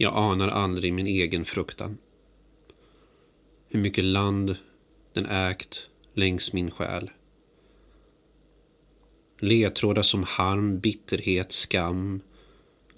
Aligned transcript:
Jag 0.00 0.16
anar 0.16 0.48
aldrig 0.48 0.92
min 0.92 1.06
egen 1.06 1.44
fruktan. 1.44 1.98
Hur 3.68 3.80
mycket 3.80 4.04
land 4.04 4.56
den 5.12 5.26
ägt 5.26 5.90
längs 6.14 6.52
min 6.52 6.70
själ. 6.70 7.10
Ledtrådar 9.40 10.02
som 10.02 10.24
harm, 10.24 10.80
bitterhet, 10.80 11.52
skam, 11.52 12.20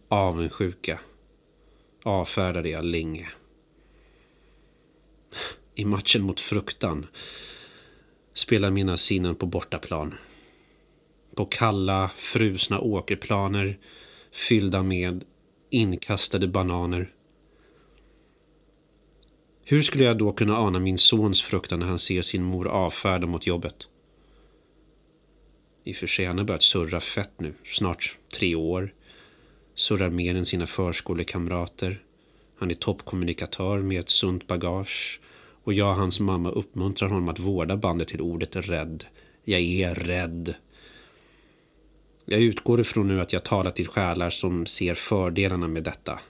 avundsjuka 0.09 1.01
avfärdade 2.03 2.69
jag 2.69 2.85
länge. 2.85 3.29
I 5.75 5.85
matchen 5.85 6.23
mot 6.23 6.41
fruktan 6.41 7.07
spelar 8.33 8.71
mina 8.71 8.97
sinnen 8.97 9.35
på 9.35 9.47
bortaplan. 9.47 10.15
På 11.35 11.45
kalla, 11.45 12.11
frusna 12.15 12.81
åkerplaner 12.81 13.79
fyllda 14.31 14.83
med 14.83 15.25
inkastade 15.71 16.49
bananer. 16.49 17.11
Hur 19.65 19.83
skulle 19.83 20.05
jag 20.05 20.19
då 20.19 20.33
kunna 20.33 20.57
ana 20.57 20.79
min 20.79 20.99
sons 20.99 21.43
fruktan 21.43 21.79
när 21.81 21.87
han 21.87 21.99
ser 21.99 22.23
sin 22.23 22.43
mor 22.43 22.69
avfärda 22.69 23.27
mot 23.27 23.47
jobbet? 23.47 23.89
I 25.85 25.93
och 25.93 25.97
för 25.97 26.07
sig, 26.07 26.25
han 26.25 26.39
har 26.39 26.45
börjat 26.45 26.63
surra 26.63 27.01
fett 27.01 27.41
nu, 27.41 27.55
snart 27.65 28.17
tre 28.35 28.55
år. 28.55 28.95
Surrar 29.75 30.11
mer 30.11 30.35
än 30.35 30.45
sina 30.45 30.67
förskolekamrater. 30.67 32.03
Han 32.57 32.71
är 32.71 32.75
toppkommunikatör 32.75 33.79
med 33.79 34.01
ett 34.01 34.09
sunt 34.09 34.47
bagage. 34.47 35.21
Och 35.65 35.73
jag 35.73 35.89
och 35.89 35.95
hans 35.95 36.21
mamma 36.21 36.51
uppmuntrar 36.51 37.09
honom 37.09 37.29
att 37.29 37.39
vårda 37.39 37.77
bandet 37.77 38.09
till 38.09 38.21
ordet 38.21 38.57
rädd. 38.57 39.05
Jag 39.45 39.61
är 39.61 39.95
rädd. 39.95 40.55
Jag 42.33 42.41
utgår 42.41 42.81
ifrån 42.81 43.09
nu 43.09 43.21
att 43.21 43.33
jag 43.33 43.45
talar 43.45 43.71
till 43.71 43.89
själar 43.89 44.31
som 44.31 44.67
ser 44.67 44.95
fördelarna 44.95 45.69
med 45.69 45.83
detta. 45.83 46.21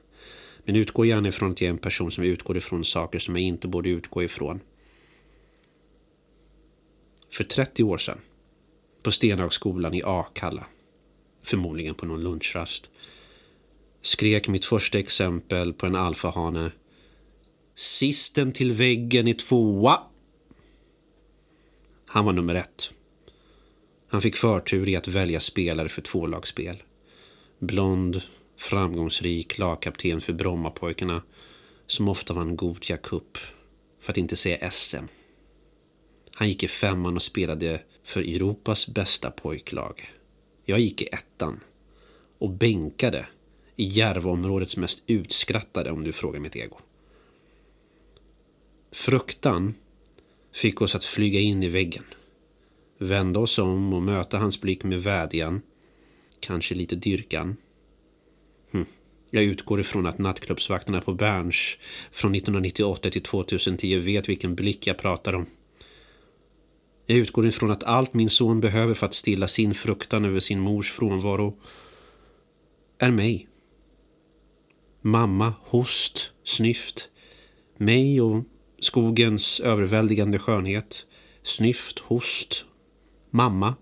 Men 0.64 0.76
utgår 0.76 1.06
gärna 1.06 1.28
ifrån 1.28 1.50
att 1.50 1.60
jag 1.60 1.66
är 1.66 1.72
en 1.72 1.78
person 1.78 2.10
som 2.10 2.24
utgår 2.24 2.56
ifrån 2.56 2.84
saker 2.84 3.18
som 3.18 3.36
jag 3.36 3.42
inte 3.42 3.68
borde 3.68 3.88
utgå 3.88 4.22
ifrån. 4.22 4.60
För 7.30 7.44
30 7.44 7.82
år 7.82 7.98
sedan, 7.98 8.18
på 9.02 9.10
Stenhagsskolan 9.10 9.94
i 9.94 10.02
Akalla, 10.02 10.66
förmodligen 11.42 11.94
på 11.94 12.06
någon 12.06 12.22
lunchrast, 12.22 12.90
skrek 14.02 14.48
mitt 14.48 14.64
första 14.64 14.98
exempel 14.98 15.72
på 15.72 15.86
en 15.86 15.96
alfahane 15.96 16.70
Sisten 17.74 18.52
till 18.52 18.72
väggen 18.72 19.28
i 19.28 19.34
tvåa. 19.34 19.98
Han 22.06 22.24
var 22.24 22.32
nummer 22.32 22.54
ett. 22.54 22.92
Han 24.10 24.22
fick 24.22 24.36
förtur 24.36 24.88
i 24.88 24.96
att 24.96 25.08
välja 25.08 25.40
spelare 25.40 25.88
för 25.88 26.02
tvålagsspel. 26.02 26.82
Blond, 27.58 28.22
framgångsrik 28.56 29.58
lagkapten 29.58 30.20
för 30.20 30.32
Brommapojkarna 30.32 31.22
som 31.86 32.08
ofta 32.08 32.34
vann 32.34 32.56
Gothia 32.56 32.96
Cup, 32.96 33.38
för 34.00 34.12
att 34.12 34.16
inte 34.16 34.36
säga 34.36 34.70
SM. 34.70 35.04
Han 36.32 36.48
gick 36.48 36.62
i 36.62 36.68
femman 36.68 37.16
och 37.16 37.22
spelade 37.22 37.82
för 38.02 38.20
Europas 38.20 38.88
bästa 38.88 39.30
pojklag. 39.30 40.10
Jag 40.64 40.80
gick 40.80 41.02
i 41.02 41.06
ettan 41.06 41.60
och 42.38 42.50
bänkade 42.50 43.26
i 43.76 43.84
Järvaområdets 43.84 44.76
mest 44.76 45.02
utskrattade 45.06 45.90
om 45.90 46.04
du 46.04 46.12
frågar 46.12 46.40
mitt 46.40 46.56
ego. 46.56 46.78
Fruktan 48.92 49.74
fick 50.52 50.82
oss 50.82 50.94
att 50.94 51.04
flyga 51.04 51.40
in 51.40 51.62
i 51.62 51.68
väggen 51.68 52.04
vända 53.00 53.40
oss 53.40 53.58
om 53.58 53.94
och 53.94 54.02
möta 54.02 54.38
hans 54.38 54.60
blick 54.60 54.84
med 54.84 55.02
vädjan, 55.02 55.62
kanske 56.40 56.74
lite 56.74 56.96
dyrkan. 56.96 57.56
Hm. 58.70 58.84
Jag 59.30 59.44
utgår 59.44 59.80
ifrån 59.80 60.06
att 60.06 60.18
nattklubbsvakterna 60.18 61.00
på 61.00 61.14
Berns 61.14 61.76
från 62.10 62.34
1998 62.34 63.10
till 63.10 63.22
2010 63.22 63.98
vet 63.98 64.28
vilken 64.28 64.54
blick 64.54 64.86
jag 64.86 64.98
pratar 64.98 65.34
om. 65.34 65.46
Jag 67.06 67.18
utgår 67.18 67.46
ifrån 67.46 67.70
att 67.70 67.84
allt 67.84 68.14
min 68.14 68.30
son 68.30 68.60
behöver 68.60 68.94
för 68.94 69.06
att 69.06 69.14
stilla 69.14 69.48
sin 69.48 69.74
fruktan 69.74 70.24
över 70.24 70.40
sin 70.40 70.60
mors 70.60 70.92
frånvaro 70.92 71.58
är 72.98 73.10
mig. 73.10 73.48
Mamma, 75.02 75.54
host, 75.62 76.32
snyft. 76.44 77.08
Mig 77.76 78.20
och 78.20 78.44
skogens 78.78 79.60
överväldigande 79.60 80.38
skönhet. 80.38 81.06
Snyft, 81.42 81.98
host 81.98 82.64
mamma, 83.30 83.74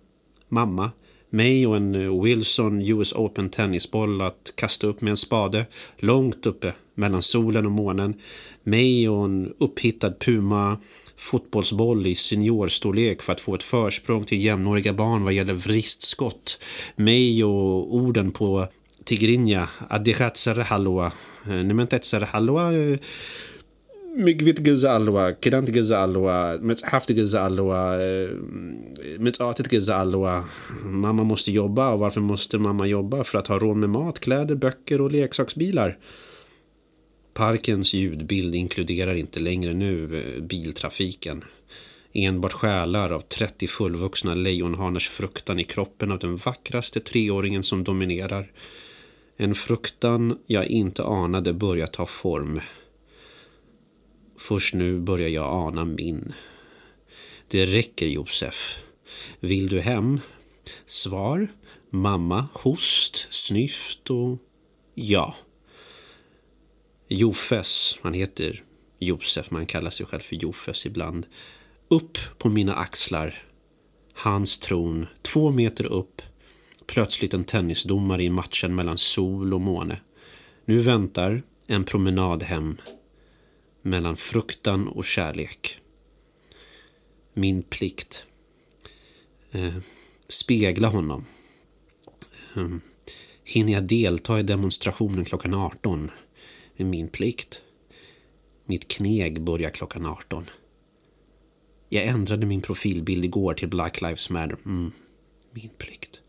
mamma, 0.49 0.91
mig 1.31 1.67
och 1.67 1.77
en 1.77 1.95
eh, 1.95 2.23
Wilson 2.23 2.83
US 2.83 3.13
Open 3.13 3.49
tennisboll 3.51 4.21
att 4.21 4.53
kasta 4.55 4.87
upp 4.87 5.01
med 5.01 5.11
en 5.11 5.17
spade 5.17 5.67
långt 5.97 6.47
uppe 6.47 6.73
mellan 6.95 7.23
solen 7.23 7.67
och 7.67 7.73
månen. 7.73 8.15
Mig 8.63 9.09
och 9.09 9.25
en 9.25 9.55
upphittad 9.59 10.13
Puma 10.21 10.79
fotbollsboll 11.17 12.07
i 12.07 12.15
seniorstorlek 12.15 13.23
för 13.23 13.33
att 13.33 13.41
få 13.41 13.55
ett 13.55 13.63
försprång 13.63 14.25
till 14.25 14.45
jämnåriga 14.45 14.93
barn 14.93 15.25
vad 15.25 15.33
gäller 15.33 15.55
vristskott. 15.55 16.59
Mig 16.97 17.45
och 17.45 17.95
orden 17.95 18.31
på 18.31 18.67
tigrinja, 19.05 19.69
adikhatsare 19.89 20.63
halloa, 20.63 21.13
eh, 21.47 21.53
nementetsare 21.53 22.25
halloa 22.25 22.73
eh, 22.73 22.99
ምግቢ 24.26 24.50
ትገዛ 24.58 24.84
ኣለዋ 24.96 25.20
ክዳን 25.44 25.64
ትገዛ 25.68 25.92
ኣለዋ 26.06 26.28
መፅሓፍ 26.70 27.04
ትገዛ 27.10 27.34
ኣለዋ 27.48 27.72
መፃወቲ 29.26 29.60
ትገዛ 29.68 29.90
ኣለዋ 30.02 30.26
mamma 31.04 31.24
måste 31.32 31.52
jobba 31.52 31.86
och 31.94 32.00
varför 32.00 32.22
måste 32.22 32.58
mamma 32.68 32.86
jobba 32.88 33.24
för 33.24 33.38
att 33.40 33.48
ha 33.52 33.58
råd 33.64 33.78
med 33.84 33.90
mat, 33.90 34.20
kläder, 34.26 34.56
böcker 34.56 35.02
och 35.02 35.12
leksaksbilar 35.12 35.90
Parkens 37.34 37.94
ljudbild 37.94 38.56
inkluderar 38.56 39.16
inte 39.16 39.40
längre 39.40 39.74
nu 39.74 39.94
eh, 40.20 40.42
biltrafiken 40.44 41.44
enbart 42.14 42.54
själar 42.54 43.12
av 43.12 43.20
30 43.20 43.68
fullvuxna 43.68 44.36
lejonhaners 44.36 45.10
fruktan 45.10 45.60
i 45.60 45.64
kroppen 45.64 46.12
av 46.12 46.20
den 46.20 46.36
vackraste 46.36 47.00
treåringen 47.00 47.64
som 47.64 47.84
dominerar. 47.84 48.52
En 49.38 49.56
fruktan 49.56 50.38
jag 50.46 50.66
inte 50.66 51.04
anade 51.04 51.54
börjar 51.54 51.88
ta 51.88 52.06
form. 52.06 52.60
Först 54.39 54.75
nu 54.75 55.01
börjar 55.01 55.29
jag 55.29 55.47
ana 55.47 55.85
min. 55.85 56.33
Det 57.49 57.67
räcker 57.67 58.07
Josef. 58.07 58.79
Vill 59.41 59.69
du 59.69 59.81
hem? 59.81 60.21
Svar. 60.87 61.49
Mamma, 61.91 62.49
host, 62.53 63.27
snyft 63.31 64.11
och 64.11 64.39
ja. 64.95 65.35
Jofes, 67.09 67.99
han 68.03 68.15
heter 68.15 68.63
Josef, 68.99 69.51
man 69.51 69.67
kallar 69.67 69.91
sig 69.91 70.07
själv 70.07 70.21
för 70.21 70.37
Jofes 70.37 70.87
ibland. 70.87 71.27
Upp 71.89 72.19
på 72.39 72.49
mina 72.49 72.75
axlar. 72.75 73.35
Hans 74.15 74.59
tron, 74.59 75.07
två 75.23 75.51
meter 75.51 75.87
upp. 75.87 76.23
Plötsligt 76.87 77.35
en 77.35 77.45
tennisdomare 77.45 78.23
i 78.23 78.31
matchen 78.31 78.75
mellan 78.75 78.99
sol 78.99 79.55
och 79.55 79.61
måne. 79.61 80.01
Nu 80.65 80.81
väntar 80.81 81.43
en 81.67 81.85
promenad 81.85 82.43
hem 82.43 82.77
mellan 83.89 84.17
fruktan 84.17 84.89
och 84.89 85.05
kärlek. 85.05 85.79
Min 87.35 87.63
plikt. 87.63 88.25
Eh, 89.51 89.77
spegla 90.29 90.89
honom. 90.89 91.25
Eh, 92.57 92.69
hinner 93.45 93.73
jag 93.73 93.85
delta 93.85 94.41
i 94.41 94.43
demonstrationen 94.43 95.25
klockan 95.25 95.55
18? 95.55 96.11
är 96.77 96.85
min 96.85 97.09
plikt. 97.09 97.63
Mitt 98.67 98.89
kneg 98.89 99.43
börjar 99.43 99.71
klockan 99.71 100.07
18. 100.07 100.45
Jag 101.89 102.05
ändrade 102.05 102.47
min 102.47 102.61
profilbild 102.61 103.25
igår 103.25 103.55
till 103.55 103.69
Black 103.69 104.01
Lives 104.01 104.31
Matter. 104.31 104.59
Mm, 104.65 104.93
min 105.53 105.71
plikt. 105.79 106.21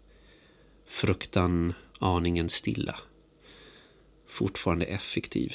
Fruktan 0.88 1.74
aningen 2.00 2.50
stilla. 2.50 2.96
Fortfarande 4.28 4.86
effektiv. 4.86 5.54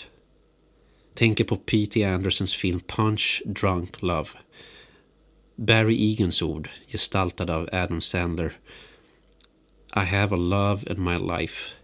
Tänker 1.15 1.45
på 1.45 1.57
P.T. 1.57 2.05
Andersons 2.05 2.55
film 2.55 2.81
Punch 2.81 3.43
Drunk 3.47 4.03
Love. 4.03 4.29
Barry 5.57 6.13
Egans 6.13 6.43
ord, 6.43 6.69
gestaltad 6.87 7.51
av 7.51 7.69
Adam 7.73 8.01
Sandler. 8.01 8.53
I 9.97 10.01
have 10.01 10.35
a 10.35 10.39
love 10.39 10.93
in 10.93 11.05
my 11.05 11.19
life. 11.19 11.75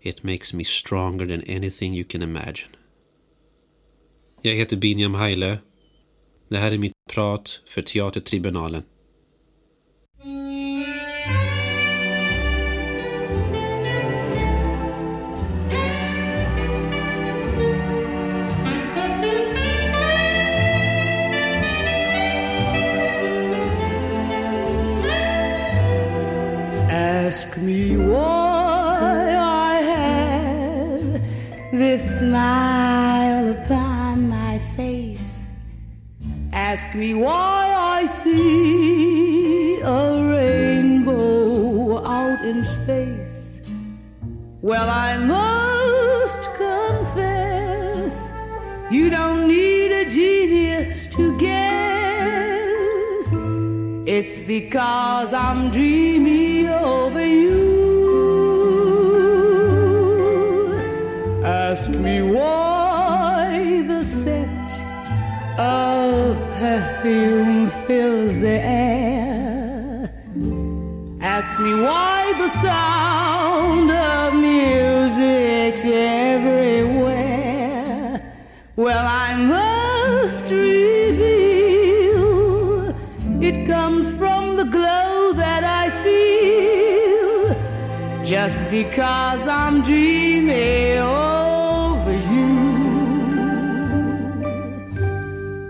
It 0.00 0.22
makes 0.22 0.54
me 0.54 0.64
stronger 0.64 1.26
than 1.26 1.56
anything 1.56 1.94
you 1.94 2.04
can 2.04 2.22
imagine. 2.22 2.68
Jag 4.42 4.54
heter 4.54 4.76
Binyam 4.76 5.14
Haile. 5.14 5.58
Det 6.48 6.58
här 6.58 6.72
är 6.72 6.78
mitt 6.78 6.92
prat 7.12 7.60
för 7.66 7.82
Teatertribunalen. 7.82 8.82
Me 36.94 37.12
why 37.12 37.74
I 37.96 38.06
see 38.06 39.80
a 39.80 40.30
rainbow 40.32 41.98
out 42.06 42.44
in 42.44 42.64
space. 42.64 43.40
Well, 44.62 44.88
I 44.88 45.16
must 45.16 46.42
confess, 46.54 48.14
you 48.92 49.10
don't 49.10 49.48
need 49.48 49.90
a 49.90 50.04
genius 50.08 51.08
to 51.16 51.36
guess. 51.36 53.26
It's 54.06 54.46
because 54.46 55.34
I'm 55.34 55.70
dreamy 55.72 56.33
perfume 67.04 67.68
fills 67.86 68.32
the 68.38 68.58
air. 68.64 70.10
Ask 71.20 71.60
me 71.60 71.72
why 71.84 72.32
the 72.42 72.48
sound 72.62 73.90
of 73.90 74.34
music's 74.50 75.84
everywhere. 76.24 77.12
Well, 78.76 79.06
I 79.06 79.36
must 79.36 80.50
reveal 80.50 81.34
it 83.48 83.66
comes 83.66 84.10
from 84.12 84.56
the 84.56 84.64
glow 84.64 85.34
that 85.34 85.62
I 85.82 85.90
feel 86.04 87.54
just 88.24 88.58
because 88.70 89.46
I'm 89.46 89.82
dreaming 89.82 90.98
over 90.98 92.14
you. 92.32 92.54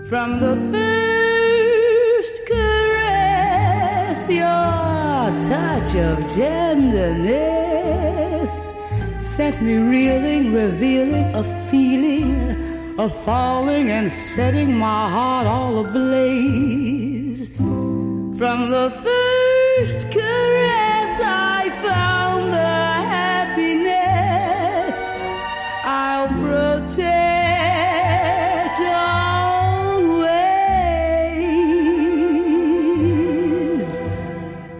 From 0.07 0.39
the 0.39 0.54
touch 5.85 5.95
of 5.95 6.17
tenderness 6.33 7.41
sent 9.35 9.61
me 9.61 9.75
reeling, 9.75 10.53
revealing 10.53 11.35
a 11.35 11.43
feeling 11.69 12.99
of 12.99 13.13
falling 13.23 13.89
and 13.89 14.11
setting 14.11 14.75
my 14.77 15.09
heart 15.09 15.47
all 15.47 15.79
ablaze. 15.85 17.47
From 17.57 18.69
the 18.71 18.91
first 19.03 20.09
caress, 20.11 21.19
I 21.23 21.69
found 21.83 22.53
the 22.53 22.83
happiness 23.17 24.95
I'll 25.83 26.29
protect 26.45 27.59
always. 28.89 30.25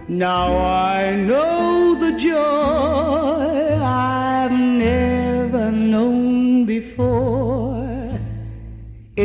Now 0.07 0.74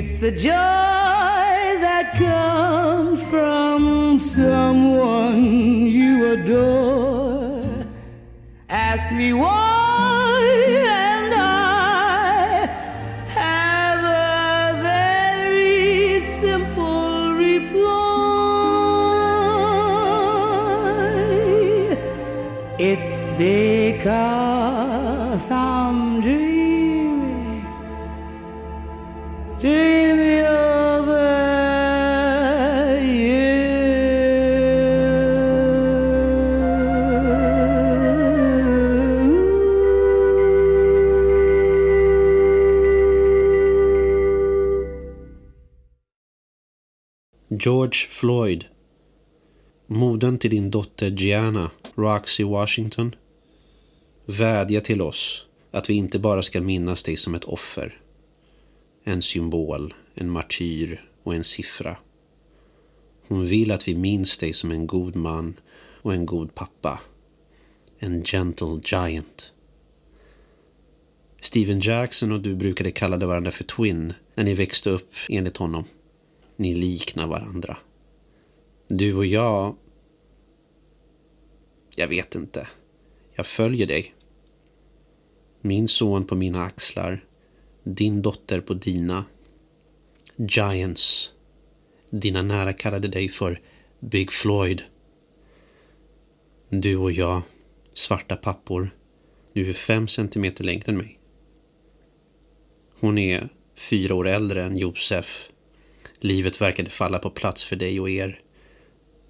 It's 0.03 0.19
the 0.19 0.33
joy 0.33 0.51
that 1.87 2.15
comes 2.17 3.23
from 3.25 4.19
someone 4.35 5.45
you 5.45 6.33
adore. 6.33 7.85
Ask 8.71 9.13
me 9.13 9.35
why, 9.35 9.60
George 47.63 48.09
Floyd. 48.09 48.65
Modern 49.87 50.39
till 50.39 50.51
din 50.51 50.71
dotter 50.71 51.11
Gianna, 51.11 51.71
Roxy 51.95 52.45
Washington. 52.45 53.15
Vädja 54.27 54.81
till 54.81 55.03
oss 55.03 55.47
att 55.71 55.91
vi 55.91 55.95
inte 55.95 56.19
bara 56.19 56.43
ska 56.43 56.61
minnas 56.61 57.03
dig 57.03 57.17
som 57.17 57.35
ett 57.35 57.45
offer. 57.45 58.01
En 59.05 59.23
symbol, 59.23 59.95
en 60.15 60.31
martyr 60.31 61.05
och 61.23 61.35
en 61.35 61.45
siffra. 61.45 61.97
Hon 63.29 63.47
vill 63.47 63.73
att 63.73 63.89
vi 63.89 63.95
minns 63.95 64.39
dig 64.39 64.53
som 64.53 64.71
en 64.71 64.87
god 64.87 65.17
man 65.17 65.55
och 66.03 66.15
en 66.15 66.27
god 66.27 66.55
pappa. 66.55 67.01
En 67.99 68.25
gentle 68.25 68.81
giant. 68.85 69.53
Steven 71.41 71.81
Jackson 71.81 72.33
och 72.33 72.41
du 72.41 72.55
brukade 72.55 72.91
kalla 72.91 73.27
varandra 73.27 73.51
för 73.51 73.65
twin 73.65 74.13
när 74.35 74.45
ni 74.45 74.55
växte 74.55 74.91
upp 74.91 75.13
enligt 75.29 75.57
honom. 75.57 75.85
Ni 76.61 76.75
liknar 76.75 77.27
varandra. 77.27 77.77
Du 78.89 79.15
och 79.15 79.27
jag... 79.27 79.77
Jag 81.97 82.09
vet 82.09 82.35
inte. 82.35 82.69
Jag 83.33 83.47
följer 83.47 83.87
dig. 83.87 84.15
Min 85.61 85.89
son 85.89 86.25
på 86.25 86.37
mina 86.37 86.65
axlar. 86.65 87.25
Din 87.85 88.23
dotter 88.23 88.61
på 88.61 88.75
dina. 88.75 89.25
Giants. 90.37 91.31
Dina 92.11 92.43
nära 92.43 92.73
kallade 92.73 93.09
dig 93.09 93.29
för 93.29 93.61
Big 94.01 94.33
Floyd. 94.33 94.83
Du 96.69 96.97
och 96.97 97.13
jag, 97.13 97.43
svarta 97.95 98.37
pappor. 98.37 98.91
Du 99.53 99.71
är 99.71 99.75
fem 99.75 100.09
centimeter 100.09 100.65
längre 100.65 100.85
än 100.87 100.97
mig. 100.97 101.19
Hon 103.01 103.19
är 103.19 103.49
fyra 103.75 104.15
år 104.15 104.29
äldre 104.29 104.63
än 104.63 104.77
Josef. 104.77 105.51
Livet 106.21 106.61
verkade 106.61 106.91
falla 106.91 107.19
på 107.19 107.31
plats 107.31 107.65
för 107.65 107.77
dig 107.77 108.01
och 108.01 108.11
er. 108.11 108.41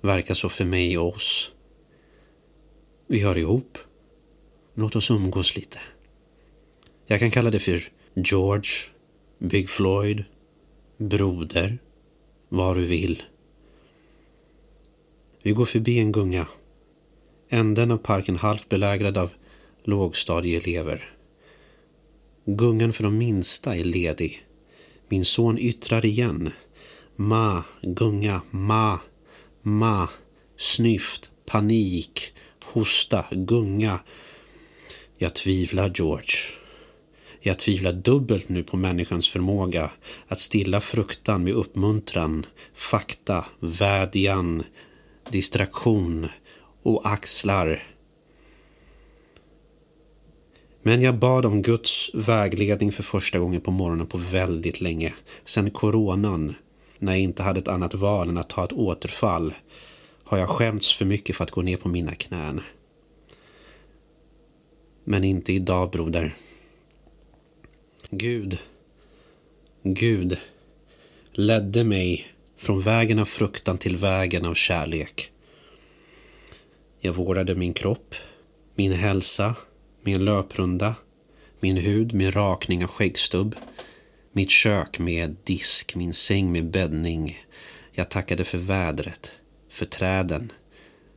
Verkar 0.00 0.34
så 0.34 0.48
för 0.48 0.64
mig 0.64 0.98
och 0.98 1.08
oss. 1.08 1.52
Vi 3.06 3.20
hör 3.20 3.38
ihop. 3.38 3.78
Låt 4.74 4.96
oss 4.96 5.10
umgås 5.10 5.56
lite. 5.56 5.78
Jag 7.06 7.20
kan 7.20 7.30
kalla 7.30 7.50
det 7.50 7.58
för 7.58 7.82
George, 8.14 8.70
Big 9.38 9.70
Floyd, 9.70 10.24
broder, 10.96 11.78
vad 12.48 12.76
du 12.76 12.84
vill. 12.84 13.22
Vi 15.42 15.52
går 15.52 15.64
förbi 15.64 15.98
en 15.98 16.12
gunga. 16.12 16.46
Änden 17.48 17.90
av 17.90 17.98
parken 17.98 18.36
halvt 18.36 18.68
belägrad 18.68 19.16
av 19.16 19.30
lågstadieelever. 19.84 21.10
Gungan 22.44 22.92
för 22.92 23.02
de 23.02 23.18
minsta 23.18 23.76
är 23.76 23.84
ledig. 23.84 24.46
Min 25.08 25.24
son 25.24 25.58
yttrar 25.58 26.04
igen. 26.04 26.50
Ma, 27.20 27.64
gunga, 27.82 28.42
ma, 28.50 28.98
ma, 29.62 30.08
snyft, 30.56 31.30
panik, 31.46 32.32
hosta, 32.64 33.24
gunga. 33.30 34.00
Jag 35.18 35.34
tvivlar, 35.34 35.92
George. 35.94 36.34
Jag 37.40 37.58
tvivlar 37.58 37.92
dubbelt 37.92 38.48
nu 38.48 38.62
på 38.62 38.76
människans 38.76 39.28
förmåga 39.28 39.90
att 40.28 40.38
stilla 40.38 40.80
fruktan 40.80 41.44
med 41.44 41.52
uppmuntran, 41.52 42.46
fakta, 42.74 43.44
vädjan, 43.58 44.62
distraktion 45.30 46.28
och 46.82 47.06
axlar. 47.06 47.82
Men 50.82 51.02
jag 51.02 51.18
bad 51.18 51.46
om 51.46 51.62
Guds 51.62 52.10
vägledning 52.14 52.92
för 52.92 53.02
första 53.02 53.38
gången 53.38 53.60
på 53.60 53.70
morgonen 53.70 54.06
på 54.06 54.18
väldigt 54.18 54.80
länge. 54.80 55.14
sedan 55.44 55.70
coronan, 55.70 56.54
när 57.00 57.12
jag 57.12 57.20
inte 57.20 57.42
hade 57.42 57.60
ett 57.60 57.68
annat 57.68 57.94
val 57.94 58.28
än 58.28 58.38
att 58.38 58.48
ta 58.48 58.64
ett 58.64 58.72
återfall, 58.72 59.54
har 60.24 60.38
jag 60.38 60.48
skämts 60.48 60.92
för 60.92 61.04
mycket 61.04 61.36
för 61.36 61.44
att 61.44 61.50
gå 61.50 61.62
ner 61.62 61.76
på 61.76 61.88
mina 61.88 62.14
knän. 62.14 62.60
Men 65.04 65.24
inte 65.24 65.52
idag, 65.52 65.90
broder. 65.90 66.34
Gud, 68.10 68.58
Gud 69.82 70.38
ledde 71.32 71.84
mig 71.84 72.28
från 72.56 72.80
vägen 72.80 73.18
av 73.18 73.24
fruktan 73.24 73.78
till 73.78 73.96
vägen 73.96 74.46
av 74.46 74.54
kärlek. 74.54 75.30
Jag 77.00 77.12
vårdade 77.12 77.54
min 77.54 77.72
kropp, 77.72 78.14
min 78.74 78.92
hälsa, 78.92 79.54
min 80.02 80.24
löprunda, 80.24 80.94
min 81.60 81.76
hud, 81.76 82.14
min 82.14 82.32
rakning 82.32 82.84
av 82.84 82.90
skäggstubb, 82.90 83.54
mitt 84.32 84.50
kök 84.50 84.98
med 84.98 85.36
disk, 85.44 85.94
min 85.96 86.12
säng 86.12 86.52
med 86.52 86.70
bäddning. 86.70 87.38
Jag 87.92 88.08
tackade 88.08 88.44
för 88.44 88.58
vädret, 88.58 89.32
för 89.68 89.86
träden, 89.86 90.52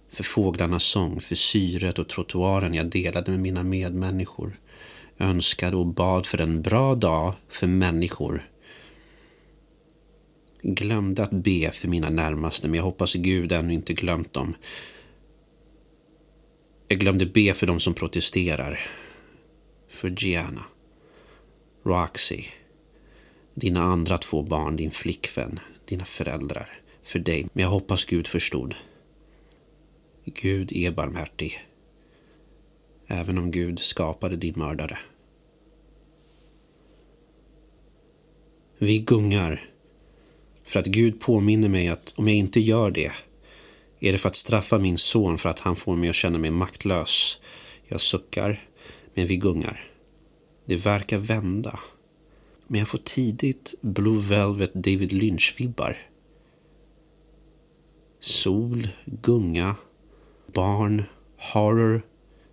för 0.10 0.24
fåglarnas 0.24 0.84
sång, 0.84 1.22
för 1.22 1.36
syret 1.36 2.00
och 2.00 2.10
trottoaren 2.10 2.74
jag 2.74 2.86
delade 2.86 3.32
med 3.32 3.40
mina 3.40 3.64
medmänniskor. 3.64 4.60
Önskade 5.18 5.78
och 5.78 5.88
bad 5.88 6.26
för 6.26 6.42
en 6.42 6.62
bra 6.62 6.96
dag 6.96 7.34
för 7.50 7.68
människor. 7.68 8.50
Glömde 10.62 11.24
att 11.24 11.32
be 11.32 11.72
för 11.72 11.88
mina 11.88 12.10
närmaste, 12.10 12.68
men 12.68 12.78
jag 12.78 12.84
hoppas 12.84 13.14
Gud 13.14 13.52
ännu 13.52 13.74
inte 13.74 13.94
glömt 13.94 14.34
dem. 14.34 14.56
Jag 16.88 17.00
glömde 17.00 17.26
be 17.26 17.54
för 17.54 17.68
dem 17.68 17.80
som 17.80 17.94
protesterar. 17.94 18.80
För 19.90 20.10
Gianna, 20.10 20.66
Roxy, 21.86 22.46
dina 23.54 23.84
andra 23.84 24.18
två 24.18 24.44
barn, 24.44 24.76
din 24.76 24.92
flickvän, 24.92 25.60
dina 25.86 26.06
föräldrar, 26.06 26.70
för 27.04 27.20
dig. 27.20 27.48
Men 27.54 27.64
jag 27.64 27.70
hoppas 27.70 28.06
Gud 28.06 28.28
förstod. 28.28 28.76
Gud 30.26 30.72
är 30.72 30.92
barmhärtig. 30.92 31.68
Även 33.08 33.38
om 33.38 33.52
Gud 33.52 33.80
skapade 33.80 34.36
din 34.36 34.54
mördare. 34.58 34.98
Vi 38.78 39.00
gungar 39.00 39.62
för 40.64 40.80
att 40.80 40.86
Gud 40.86 41.20
påminner 41.20 41.70
mig 41.70 41.88
att 41.88 42.14
om 42.16 42.28
jag 42.28 42.38
inte 42.38 42.60
gör 42.60 42.92
det 42.92 43.12
är 44.00 44.12
det 44.12 44.18
för 44.18 44.30
att 44.30 44.36
straffa 44.36 44.80
min 44.80 44.98
son 44.98 45.38
för 45.38 45.50
att 45.50 45.60
han 45.60 45.76
får 45.76 45.96
mig 45.96 46.10
att 46.10 46.16
känna 46.16 46.40
mig 46.40 46.52
maktlös. 46.52 47.40
Jag 47.88 48.02
suckar, 48.02 48.62
men 49.14 49.26
vi 49.26 49.38
gungar. 49.38 49.84
Det 50.66 50.76
verkar 50.76 51.18
vända. 51.18 51.80
Men 52.68 52.80
jag 52.80 52.88
får 52.88 52.98
tidigt 52.98 53.74
Blue 53.82 54.22
Velvet 54.22 54.74
David 54.74 55.14
Lynch-vibbar. 55.14 55.96
Sol, 58.20 58.88
gunga, 59.06 59.76
barn, 60.54 61.04
horror, 61.54 62.02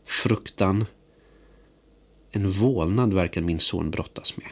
fruktan. 0.05 0.85
En 2.31 2.51
vålnad 2.51 3.15
verkar 3.15 3.43
min 3.43 3.59
son 3.59 3.91
brottas 3.91 4.37
med. 4.37 4.47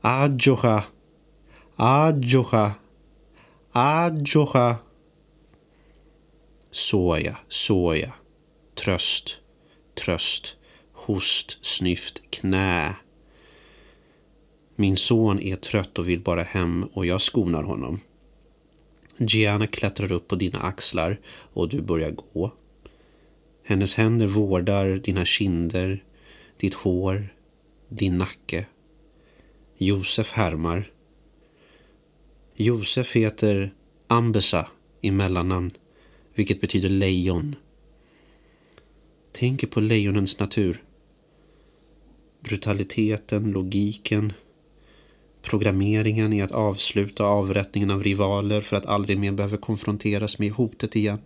Adjoha, 0.00 0.84
adjoha, 1.76 2.72
adjoha. 3.72 4.76
Såja, 6.70 7.36
såja. 7.48 8.12
tröst, 8.78 9.40
tröst, 9.94 10.56
host, 10.92 11.58
snyft, 11.62 12.22
knä. 12.30 12.94
Min 14.80 14.96
son 14.96 15.40
är 15.40 15.56
trött 15.56 15.98
och 15.98 16.08
vill 16.08 16.20
bara 16.20 16.42
hem 16.42 16.84
och 16.92 17.06
jag 17.06 17.20
skonar 17.20 17.62
honom. 17.62 18.00
Gianna 19.16 19.66
klättrar 19.66 20.12
upp 20.12 20.28
på 20.28 20.36
dina 20.36 20.58
axlar 20.58 21.20
och 21.28 21.68
du 21.68 21.82
börjar 21.82 22.10
gå. 22.10 22.52
Hennes 23.64 23.94
händer 23.94 24.26
vårdar 24.26 24.86
dina 24.86 25.24
kinder, 25.24 26.04
ditt 26.56 26.74
hår, 26.74 27.34
din 27.88 28.18
nacke. 28.18 28.66
Josef 29.78 30.32
härmar. 30.32 30.90
Josef 32.54 33.16
heter 33.16 33.70
Ambesa 34.06 34.68
i 35.00 35.10
mellannamn, 35.10 35.70
vilket 36.34 36.60
betyder 36.60 36.88
lejon. 36.88 37.56
Tänker 39.32 39.66
på 39.66 39.80
lejonens 39.80 40.38
natur. 40.38 40.82
Brutaliteten, 42.40 43.52
logiken, 43.52 44.32
programmeringen 45.42 46.32
i 46.32 46.42
att 46.42 46.52
avsluta 46.52 47.24
avrättningen 47.24 47.90
av 47.90 48.02
rivaler 48.02 48.60
för 48.60 48.76
att 48.76 48.86
aldrig 48.86 49.18
mer 49.18 49.32
behöva 49.32 49.56
konfronteras 49.56 50.38
med 50.38 50.52
hotet 50.52 50.96
igen. 50.96 51.18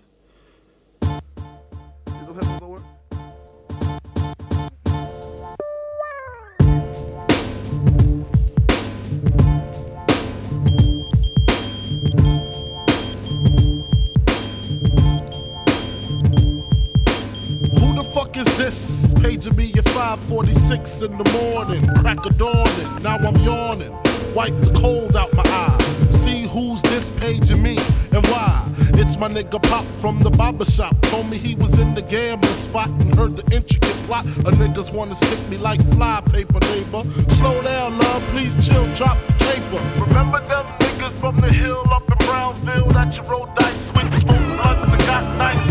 Who 20.02 20.16
the 20.16 20.22
fuck 20.22 20.48
is 20.48 20.68
this? 20.68 20.82
Paging 20.82 20.82
me 20.82 20.82
at 20.82 20.98
546 20.98 21.02
in 21.02 21.18
the 21.18 21.30
morning. 21.32 21.94
Crack 21.96 22.26
of 22.26 22.36
dawning. 22.38 23.02
Now 23.02 23.16
I'm 23.16 23.36
yawning. 23.36 23.92
Wipe 24.34 24.60
the 24.60 24.72
cold 24.80 25.16
out 25.16 25.32
my 25.34 25.42
eye. 25.44 25.78
See 26.10 26.46
who's 26.46 26.82
this 26.82 27.10
paging 27.20 27.62
me 27.62 27.78
and 28.12 28.26
why. 28.26 28.68
It's 28.94 29.16
my 29.16 29.28
nigga 29.28 29.62
Pop 29.62 29.84
from 30.00 30.20
the 30.20 30.30
barber 30.30 30.64
shop. 30.64 30.96
Told 31.02 31.28
me 31.30 31.38
he 31.38 31.54
was 31.54 31.78
in 31.78 31.94
the 31.94 32.02
gambling 32.02 32.52
spot 32.54 32.88
and 32.88 33.14
heard 33.14 33.36
the 33.36 33.54
intricate 33.54 33.96
plot. 34.06 34.24
A 34.24 34.50
niggas 34.52 34.92
wanna 34.92 35.14
stick 35.14 35.48
me 35.48 35.56
like 35.58 35.80
fly 35.94 36.20
paper, 36.32 36.60
neighbor. 36.60 37.02
Slow 37.34 37.62
down, 37.62 37.98
love, 37.98 38.22
please 38.30 38.54
chill, 38.66 38.86
drop 38.96 39.18
the 39.26 39.34
caper. 39.44 39.80
Remember 40.04 40.40
them 40.46 40.66
niggas 40.80 41.18
from 41.18 41.36
the 41.36 41.52
hill 41.52 41.84
up 41.90 42.08
in 42.10 42.18
Brownsville 42.26 42.88
that 42.88 43.16
you 43.16 43.22
rolled 43.30 43.54
dice 43.54 43.78
with? 43.94 44.20
Smoke 44.22 44.46
blunts 44.56 44.92
and 44.92 45.02
got 45.06 45.38
nice 45.38 45.61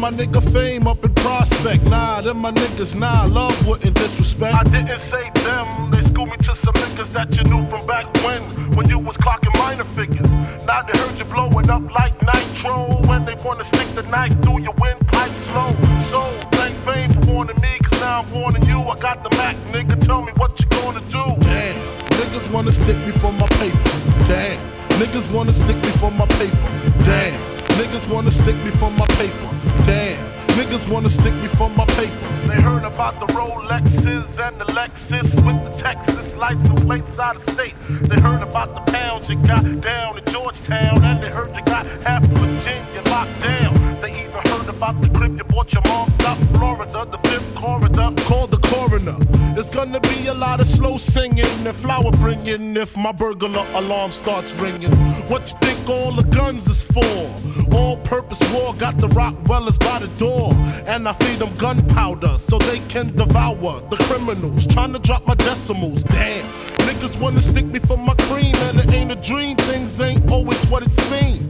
my 0.00 0.10
nigga 0.10 0.40
fame 0.50 0.86
up 0.86 1.04
in 1.04 1.12
prospect. 1.16 1.84
Nah, 1.90 2.22
them 2.22 2.38
my 2.38 2.50
niggas, 2.52 2.98
nah, 2.98 3.24
love 3.24 3.54
wouldn't 3.66 3.94
disrespect. 3.94 4.54
I 4.54 4.64
didn't 4.64 5.00
say 5.00 5.30
them, 5.44 5.90
they 5.90 6.02
schooled 6.08 6.30
me 6.30 6.36
to 6.38 6.56
some 6.56 6.74
niggas 6.74 7.10
that 7.12 7.36
you 7.36 7.44
knew 7.44 7.66
from 7.68 7.86
back 7.86 8.06
when, 8.24 8.40
when 8.76 8.88
you 8.88 8.98
was 8.98 9.16
clocking 9.18 9.54
minor 9.58 9.84
figures. 9.84 10.30
Now 10.66 10.82
they 10.82 10.98
heard 10.98 11.18
you 11.18 11.26
blowing 11.26 11.68
up 11.68 11.82
like 11.92 12.14
nitro, 12.22 13.02
when 13.08 13.26
they 13.26 13.34
wanna 13.44 13.64
stick 13.64 13.88
the 13.94 14.02
knife 14.04 14.32
through 14.42 14.62
your 14.62 14.74
windpipe 14.80 15.32
slow. 15.52 15.70
So, 16.10 16.20
thank 16.52 16.74
fame 16.88 17.12
for 17.12 17.32
warning 17.32 17.60
me, 17.60 17.78
cause 17.84 18.00
now 18.00 18.22
I'm 18.22 18.32
warning 18.32 18.64
you. 18.66 18.80
I 18.80 18.96
got 18.96 19.22
the 19.22 19.36
Mac, 19.36 19.56
nigga, 19.68 20.00
tell 20.06 20.22
me 20.22 20.32
what 20.36 20.58
you 20.58 20.66
gonna 20.70 21.00
do. 21.00 21.24
Damn, 21.44 21.76
niggas 22.16 22.50
wanna 22.50 22.72
stick 22.72 22.96
me 23.04 23.12
for 23.12 23.32
my 23.34 23.46
paper. 23.60 23.78
Damn, 24.26 24.58
niggas 24.98 25.30
wanna 25.30 25.52
stick 25.52 25.76
me 25.76 25.90
for 26.00 26.10
my 26.10 26.26
paper. 26.26 26.56
Damn. 27.04 27.59
Niggas 27.80 28.12
wanna 28.12 28.30
stick 28.30 28.56
me 28.56 28.70
for 28.72 28.90
my 28.90 29.06
paper. 29.06 29.48
Damn. 29.86 30.18
Niggas 30.48 30.86
wanna 30.92 31.08
stick 31.08 31.32
me 31.36 31.48
for 31.48 31.70
my 31.70 31.86
paper. 31.86 32.26
They 32.46 32.60
heard 32.60 32.84
about 32.84 33.18
the 33.18 33.26
Rolexes 33.32 34.38
and 34.38 34.60
the 34.60 34.66
Lexus 34.76 35.24
with 35.46 35.64
the 35.64 35.82
Texas 35.82 36.34
license 36.36 36.84
plates 36.84 37.18
out 37.18 37.36
of 37.36 37.48
state. 37.48 37.74
They 37.88 38.20
heard 38.20 38.42
about 38.42 38.74
the 38.74 38.92
pounds 38.92 39.30
you 39.30 39.36
got 39.36 39.64
down 39.80 40.18
in 40.18 40.24
Georgetown, 40.26 41.02
and 41.02 41.22
they 41.22 41.30
heard 41.30 41.56
you 41.56 41.62
got 41.62 41.86
half 42.04 42.22
Virginia 42.22 43.02
locked 43.06 43.40
down. 43.40 43.72
They 44.02 44.24
even 44.24 44.42
heard 44.52 44.68
about 44.68 45.00
the 45.00 45.08
crib 45.08 45.38
you 45.38 45.44
bought 45.44 45.72
your 45.72 45.82
mom 45.86 46.12
out 46.26 46.36
Florida, 46.56 47.06
the 47.10 47.18
fifth 47.30 47.54
corridor. 47.54 48.12
Call 48.28 48.46
the 48.46 48.58
coroner. 48.58 49.16
It's 49.58 49.70
gonna 49.74 50.00
be 50.00 50.26
a 50.26 50.34
lot 50.34 50.60
of 50.60 50.66
slow 50.66 50.98
singing 50.98 51.66
and 51.66 51.74
flower 51.74 52.10
bringing 52.12 52.76
if 52.76 52.94
my 52.94 53.12
burglar 53.12 53.66
alarm 53.72 54.12
starts 54.12 54.52
ringing. 54.54 54.92
What 55.28 55.50
you 55.50 55.58
think 55.62 55.88
all 55.88 56.12
the 56.12 56.24
guns 56.24 56.68
is 56.68 56.82
for? 56.82 57.59
All 57.80 57.96
purpose 57.96 58.40
war 58.52 58.74
got 58.74 58.98
the 58.98 59.08
Rockwellers 59.08 59.78
by 59.78 59.98
the 60.00 60.10
door. 60.18 60.52
And 60.86 61.08
I 61.08 61.12
feed 61.14 61.38
them 61.38 61.52
gunpowder 61.54 62.36
so 62.38 62.58
they 62.58 62.80
can 62.92 63.16
devour 63.16 63.80
the 63.90 63.96
criminals. 64.06 64.66
Trying 64.66 64.92
to 64.92 64.98
drop 64.98 65.26
my 65.26 65.34
decimals. 65.34 66.02
Damn. 66.04 66.44
Niggas 66.86 67.18
wanna 67.20 67.40
stick 67.40 67.64
me 67.64 67.78
for 67.78 67.96
my 67.96 68.14
cream, 68.28 68.54
and 68.66 68.78
it 68.80 68.92
ain't 68.92 69.12
a 69.12 69.16
dream. 69.16 69.56
Things 69.70 69.98
ain't 70.00 70.30
always 70.30 70.62
what 70.70 70.82
it 70.82 70.92
seems. 71.08 71.40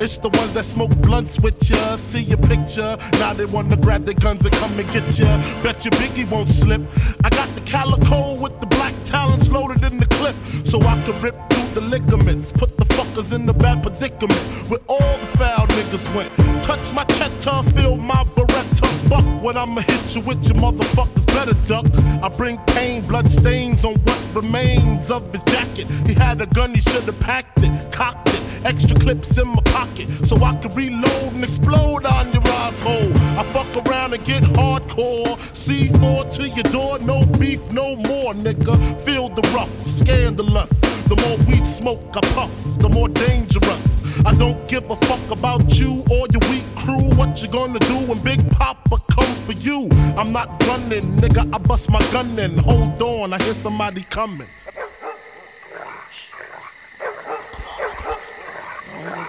It's 0.00 0.18
the 0.18 0.30
ones 0.40 0.52
that 0.54 0.64
smoke 0.64 0.94
blunts 1.06 1.40
with 1.40 1.58
ya, 1.68 1.96
see 1.96 2.24
your 2.32 2.42
picture. 2.52 2.96
Now 3.20 3.32
they 3.34 3.46
wanna 3.46 3.76
grab 3.76 4.04
their 4.04 4.14
guns 4.14 4.44
and 4.46 4.54
come 4.54 4.78
and 4.78 4.88
get 4.92 5.18
ya. 5.18 5.30
Bet 5.62 5.84
your 5.84 5.92
Biggie 6.00 6.30
won't 6.30 6.48
slip. 6.48 6.82
I 7.24 7.28
got 7.30 7.48
the 7.54 7.62
calico 7.72 8.40
with 8.40 8.60
the 8.60 8.66
black 8.66 8.94
talons 9.04 9.50
loaded 9.50 9.82
in 9.82 9.98
the 9.98 10.06
clip, 10.18 10.36
so 10.64 10.80
I 10.80 10.94
can 11.04 11.20
rip 11.20 11.36
through 11.50 11.65
the 11.76 11.82
ligaments. 11.82 12.52
Put 12.52 12.74
the 12.78 12.86
fuckers 12.96 13.34
in 13.34 13.44
the 13.44 13.52
bad 13.52 13.82
predicament 13.82 14.40
where 14.70 14.80
all 14.88 15.18
the 15.18 15.26
foul 15.38 15.66
niggas 15.66 16.06
went. 16.14 16.32
Touch 16.64 16.90
my 16.94 17.04
cheddar, 17.04 17.62
feel 17.74 17.96
my 17.96 18.24
beretta. 18.34 18.88
Buck 19.10 19.26
when 19.42 19.56
I'ma 19.58 19.82
hit 19.82 20.14
you 20.14 20.22
with 20.22 20.42
your 20.48 20.56
motherfuckers 20.56 21.26
better 21.26 21.54
duck. 21.68 21.86
I 22.22 22.28
bring 22.28 22.56
pain, 22.74 23.02
blood 23.02 23.30
stains 23.30 23.84
on 23.84 23.94
what 24.06 24.20
remains 24.34 25.10
of 25.10 25.30
his 25.32 25.42
jacket. 25.42 25.86
He 26.06 26.14
had 26.14 26.40
a 26.40 26.46
gun, 26.46 26.74
he 26.74 26.80
should've 26.80 27.20
packed 27.20 27.58
it, 27.62 27.92
cocked 27.92 28.30
it. 28.30 28.35
Extra 28.66 28.98
clips 28.98 29.38
in 29.38 29.46
my 29.46 29.62
pocket 29.66 30.08
so 30.26 30.34
I 30.42 30.56
can 30.56 30.74
reload 30.74 31.32
and 31.34 31.44
explode 31.44 32.04
on 32.04 32.32
your 32.32 32.42
asshole. 32.48 33.16
I 33.38 33.44
fuck 33.52 33.86
around 33.86 34.12
and 34.12 34.24
get 34.24 34.42
hardcore. 34.42 35.36
C4 35.54 36.34
to 36.34 36.48
your 36.48 36.64
door, 36.64 36.98
no 36.98 37.24
beef, 37.38 37.60
no 37.70 37.94
more, 37.94 38.34
nigga. 38.34 38.74
Feel 39.02 39.28
the 39.28 39.42
rough, 39.54 39.70
scandalous. 39.86 40.80
The 41.06 41.14
more 41.14 41.38
weed 41.46 41.64
smoke 41.64 42.16
I 42.16 42.20
puff, 42.34 42.50
the 42.80 42.88
more 42.88 43.08
dangerous. 43.08 44.04
I 44.26 44.34
don't 44.34 44.68
give 44.68 44.90
a 44.90 44.96
fuck 44.96 45.30
about 45.30 45.78
you 45.78 46.02
or 46.10 46.26
your 46.32 46.42
weak 46.50 46.66
crew. 46.74 47.08
what 47.14 47.40
you 47.40 47.48
gonna 47.48 47.78
do 47.78 47.98
when 48.08 48.20
Big 48.24 48.50
Papa 48.50 48.96
come 49.12 49.32
for 49.46 49.52
you? 49.52 49.88
I'm 50.18 50.32
not 50.32 50.60
running, 50.66 51.04
nigga. 51.20 51.54
I 51.54 51.58
bust 51.58 51.88
my 51.88 52.00
gun 52.10 52.36
in. 52.36 52.58
Hold 52.58 53.00
on, 53.00 53.32
I 53.32 53.40
hear 53.40 53.54
somebody 53.54 54.02
coming. 54.02 54.48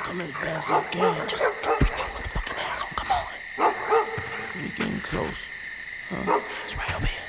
Come 0.08 0.22
as 0.22 0.32
fast 0.32 0.70
as 0.70 0.74
I 0.74 0.84
can. 0.90 1.28
Just 1.28 1.50
bring 1.62 1.76
your 1.98 2.08
motherfucking 2.16 2.58
ass 2.64 2.82
on. 2.82 2.90
Come 2.96 3.12
on. 3.12 3.26
We 4.62 4.70
getting 4.70 5.02
close. 5.02 5.42
Huh? 6.10 6.40
It's 6.64 6.78
right 6.78 6.96
over 6.96 7.06
here. 7.06 7.22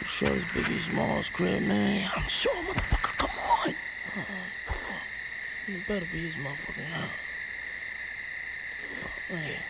You 0.00 0.06
sure 0.06 0.34
it's 0.34 0.44
Biggie 0.46 0.80
Smalls 0.80 1.30
crib, 1.30 1.62
man? 1.62 2.00
Yeah, 2.00 2.10
I'm 2.16 2.28
sure, 2.28 2.54
motherfucker. 2.54 3.16
Come 3.18 3.30
on. 3.38 3.68
Uh, 4.16 4.24
fuck. 4.66 4.96
You 5.68 5.80
better 5.86 6.06
be 6.12 6.26
his 6.26 6.34
motherfucking 6.34 6.90
house. 6.90 7.10
Fuck, 8.78 9.20
man. 9.30 9.62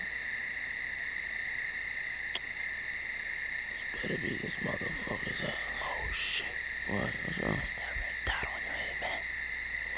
This 3.93 4.03
better 4.03 4.23
be 4.23 4.37
this 4.39 4.57
motherfucker's 4.65 5.41
house. 5.41 5.53
Oh, 5.83 6.13
shit. 6.15 6.47
What? 6.89 7.11
What's 7.27 7.43
wrong? 7.43 7.57
What's 7.57 7.71
that 7.73 7.93
red 8.01 8.17
dot 8.25 8.47
on 8.47 8.61
your 8.65 8.73
head, 8.73 8.97
man? 9.03 9.21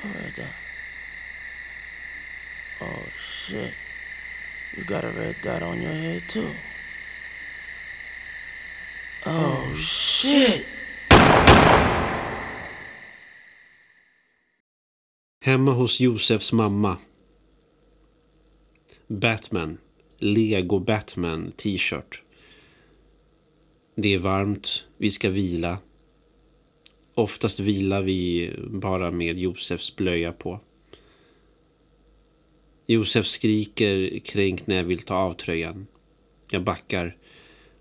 What 0.00 0.24
red 0.24 0.34
dot? 0.34 0.71
Oh 2.82 3.06
shit. 3.16 3.74
You 4.76 4.84
got 4.84 5.04
a 5.04 5.12
red 5.12 5.36
dot 5.42 5.62
on 5.62 5.82
your 5.82 5.92
head 5.92 6.22
too. 6.28 6.50
Oh 9.26 9.74
shit. 9.74 10.66
Hemma 15.44 15.72
hos 15.72 16.00
Josefs 16.00 16.52
mamma. 16.52 16.98
Batman. 19.08 19.78
Lego 20.18 20.78
Batman 20.78 21.52
t-shirt. 21.56 22.22
Det 23.94 24.14
är 24.14 24.18
varmt, 24.18 24.88
vi 24.96 25.10
ska 25.10 25.30
vila. 25.30 25.78
Oftast 27.14 27.60
vilar 27.60 28.02
vi 28.02 28.50
bara 28.70 29.10
med 29.10 29.38
Josefs 29.38 29.96
blöja 29.96 30.32
på. 30.32 30.60
Josef 32.86 33.26
skriker 33.26 34.18
kränkt 34.18 34.66
när 34.66 34.76
jag 34.76 34.84
vill 34.84 35.02
ta 35.02 35.14
av 35.14 35.32
tröjan. 35.32 35.86
Jag 36.50 36.64
backar, 36.64 37.16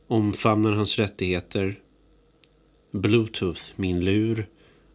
omfamnar 0.08 0.72
hans 0.72 1.00
rättigheter. 1.00 1.76
Bluetooth, 2.92 3.62
min 3.76 4.06
lur 4.06 4.46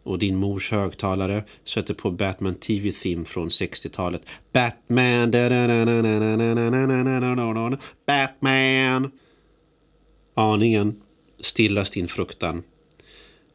och 0.03 0.19
din 0.19 0.37
mors 0.37 0.71
högtalare 0.71 1.45
sätter 1.65 1.95
på 1.95 2.11
Batman 2.11 2.55
TV-theme 2.55 3.25
från 3.25 3.49
60-talet. 3.49 4.23
Batman! 4.53 5.31
Batman! 8.07 9.11
Aningen 10.35 11.01
stillas 11.41 11.91
din 11.91 12.09
fruktan. 12.09 12.63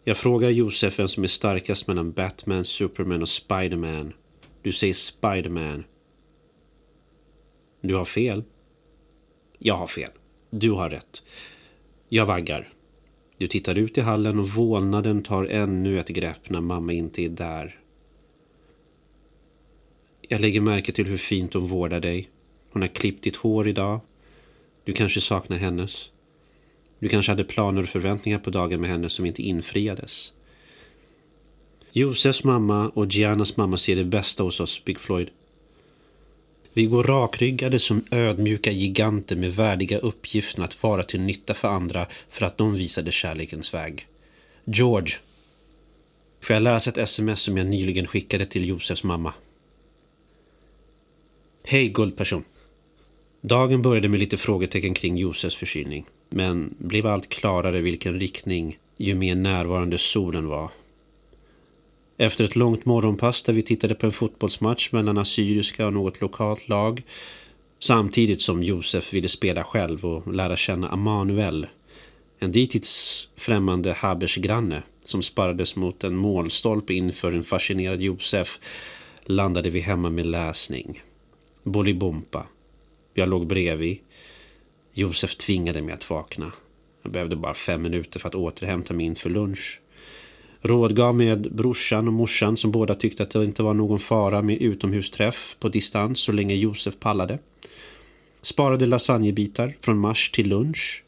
Jag 0.04 0.18
frågar 0.18 0.50
Josef 0.50 1.00
vem 1.00 1.08
som 1.08 1.24
är 1.24 1.28
starkast 1.28 1.88
mellan 1.88 2.12
Batman, 2.12 2.66
Superman 2.66 3.22
och 3.22 3.30
Spiderman. 3.30 4.14
Du 4.62 4.72
säger 4.72 4.94
Spiderman. 4.94 5.84
Du 7.82 7.96
har 7.96 8.06
fel. 8.06 8.44
Jag 9.60 9.76
har 9.76 9.88
fel. 9.88 10.12
Du 10.50 10.72
har 10.72 10.90
rätt. 10.90 11.24
Jag 12.10 12.26
vaggar. 12.26 12.70
Du 13.38 13.48
tittar 13.48 13.78
ut 13.78 13.98
i 13.98 14.02
hallen 14.02 14.40
och 14.40 14.48
vålnaden 14.48 15.24
tar 15.24 15.46
ännu 15.46 16.00
ett 16.00 16.08
grepp 16.08 16.50
när 16.50 16.62
mamma 16.62 16.94
inte 16.94 17.22
är 17.22 17.30
där. 17.30 17.80
Jag 20.22 20.42
lägger 20.42 20.62
märke 20.62 20.92
till 20.92 21.06
hur 21.06 21.18
fint 21.18 21.54
hon 21.54 21.66
vårdar 21.66 22.00
dig. 22.00 22.30
Hon 22.72 22.82
har 22.82 22.90
klippt 22.90 23.24
ditt 23.24 23.36
hår 23.36 23.68
idag. 23.68 24.00
Du 24.84 24.94
kanske 24.94 25.22
saknar 25.22 25.58
hennes. 25.58 26.10
Du 27.00 27.10
kanske 27.10 27.32
hade 27.32 27.44
planer 27.44 27.82
och 27.82 27.90
förväntningar 27.90 28.40
på 28.40 28.50
dagen 28.50 28.82
med 28.82 28.90
henne 28.90 29.10
som 29.10 29.26
inte 29.26 29.42
infriades. 29.42 30.34
Josefs 31.92 32.44
mamma 32.44 32.90
och 32.90 33.08
Giannas 33.08 33.58
mamma 33.58 33.78
ser 33.78 33.96
det 33.96 34.06
bästa 34.06 34.44
hos 34.44 34.60
oss, 34.60 34.86
Big 34.86 35.00
Floyd. 35.00 35.32
Vi 36.74 36.86
går 36.86 37.04
rakryggade 37.04 37.80
som 37.80 38.06
ödmjuka 38.12 38.72
giganter 38.72 39.36
med 39.36 39.56
värdiga 39.56 39.98
uppgiften 39.98 40.64
att 40.64 40.84
vara 40.84 41.04
till 41.04 41.22
nytta 41.22 41.54
för 41.54 41.68
andra 41.68 42.08
för 42.30 42.46
att 42.46 42.58
de 42.58 42.76
visade 42.76 43.12
kärlekens 43.12 43.74
väg. 43.74 44.08
George. 44.66 45.16
Får 46.42 46.54
jag 46.54 46.64
läsa 46.64 46.90
ett 46.90 46.98
sms 46.98 47.42
som 47.42 47.58
jag 47.58 47.68
nyligen 47.68 48.08
skickade 48.08 48.46
till 48.46 48.70
Josefs 48.70 49.04
mamma? 49.04 49.34
Hej 51.64 51.90
guldperson. 51.90 52.44
Dagen 53.42 53.82
började 53.82 54.10
med 54.10 54.20
lite 54.20 54.38
frågetecken 54.38 54.94
kring 54.94 55.18
Josefs 55.18 55.56
förkylning 55.56 56.06
men 56.30 56.76
blev 56.78 57.08
allt 57.08 57.30
klarare 57.30 57.82
vilken 57.82 58.20
riktning 58.20 58.78
ju 58.98 59.16
mer 59.16 59.36
närvarande 59.36 59.98
solen 59.98 60.48
var 60.48 60.72
efter 62.18 62.44
ett 62.44 62.56
långt 62.56 62.86
morgonpass 62.86 63.44
där 63.44 63.54
vi 63.54 63.62
tittade 63.62 63.96
på 63.96 64.06
en 64.06 64.12
fotbollsmatch 64.12 64.92
mellan 64.92 65.18
assyriska 65.18 65.88
och 65.88 65.94
något 65.94 66.22
lokalt 66.22 66.70
lag 66.70 67.02
samtidigt 67.80 68.42
som 68.42 68.64
Josef 68.64 69.14
ville 69.14 69.28
spela 69.28 69.64
själv 69.64 70.06
och 70.06 70.34
lära 70.34 70.56
känna 70.56 70.90
Amanuel 70.90 71.68
en 72.44 72.52
dittills 72.52 73.30
främmande 73.36 73.94
Habers-granne 73.94 74.84
som 75.04 75.22
sparrades 75.22 75.76
mot 75.76 76.04
en 76.04 76.16
målstolpe 76.16 76.94
inför 76.94 77.32
en 77.32 77.44
fascinerad 77.44 78.02
Josef 78.02 78.60
landade 79.26 79.70
vi 79.70 79.80
hemma 79.80 80.10
med 80.10 80.26
läsning. 80.26 81.02
Bolibompa. 81.64 82.46
Jag 83.14 83.30
låg 83.30 83.48
bredvid. 83.48 83.98
Josef 84.94 85.36
tvingade 85.36 85.82
mig 85.82 85.94
att 85.94 86.10
vakna. 86.10 86.52
Jag 87.04 87.12
behövde 87.12 87.36
bara 87.36 87.54
fem 87.54 87.82
minuter 87.82 88.20
för 88.20 88.28
att 88.28 88.36
återhämta 88.36 88.94
mig 88.94 89.06
inför 89.06 89.30
lunch 89.30 89.80
rådgav 90.62 91.16
med 91.16 91.56
brorsan 91.56 92.08
och 92.08 92.14
morsan 92.14 92.58
som 92.58 92.72
båda 92.72 92.96
tyckte 92.96 93.24
att 93.24 93.30
det 93.30 93.46
inte 93.46 93.64
var 93.64 93.74
någon 93.74 94.00
fara 94.00 94.42
med 94.42 94.62
utomhusträff 94.62 95.56
på 95.60 95.70
distans 95.70 96.20
så 96.20 96.32
länge 96.32 96.56
Josef 96.56 97.00
pallade. 97.00 97.40
Sparade 98.42 98.86
lasagnebitar 98.86 99.74
från 99.82 99.98
mars 99.98 100.32
till 100.32 100.50
lunch. 100.50 101.04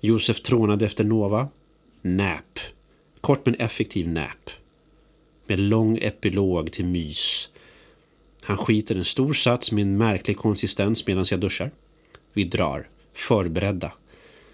Josef 0.00 0.42
trånade 0.42 0.86
efter 0.86 1.04
Nova. 1.04 1.48
Nap. 2.02 2.58
Kort 3.20 3.46
men 3.46 3.54
effektiv 3.54 4.08
nap. 4.08 4.50
Med 5.46 5.60
lång 5.60 5.98
epilog 6.02 6.72
till 6.72 6.84
mys. 6.84 7.48
Han 8.42 8.56
skiter 8.56 8.94
en 8.94 9.04
stor 9.04 9.32
sats 9.32 9.72
med 9.72 9.82
en 9.82 9.96
märklig 9.96 10.36
konsistens 10.36 11.06
medan 11.06 11.24
jag 11.30 11.40
duschar. 11.40 11.70
Vi 12.32 12.44
drar. 12.44 12.88
Förberedda. 13.14 13.92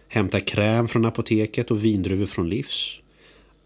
Hämtar 0.08 0.40
kräm 0.40 0.88
från 0.88 1.04
apoteket 1.04 1.70
och 1.70 1.84
vindruvor 1.84 2.26
från 2.26 2.48
Livs 2.48 3.00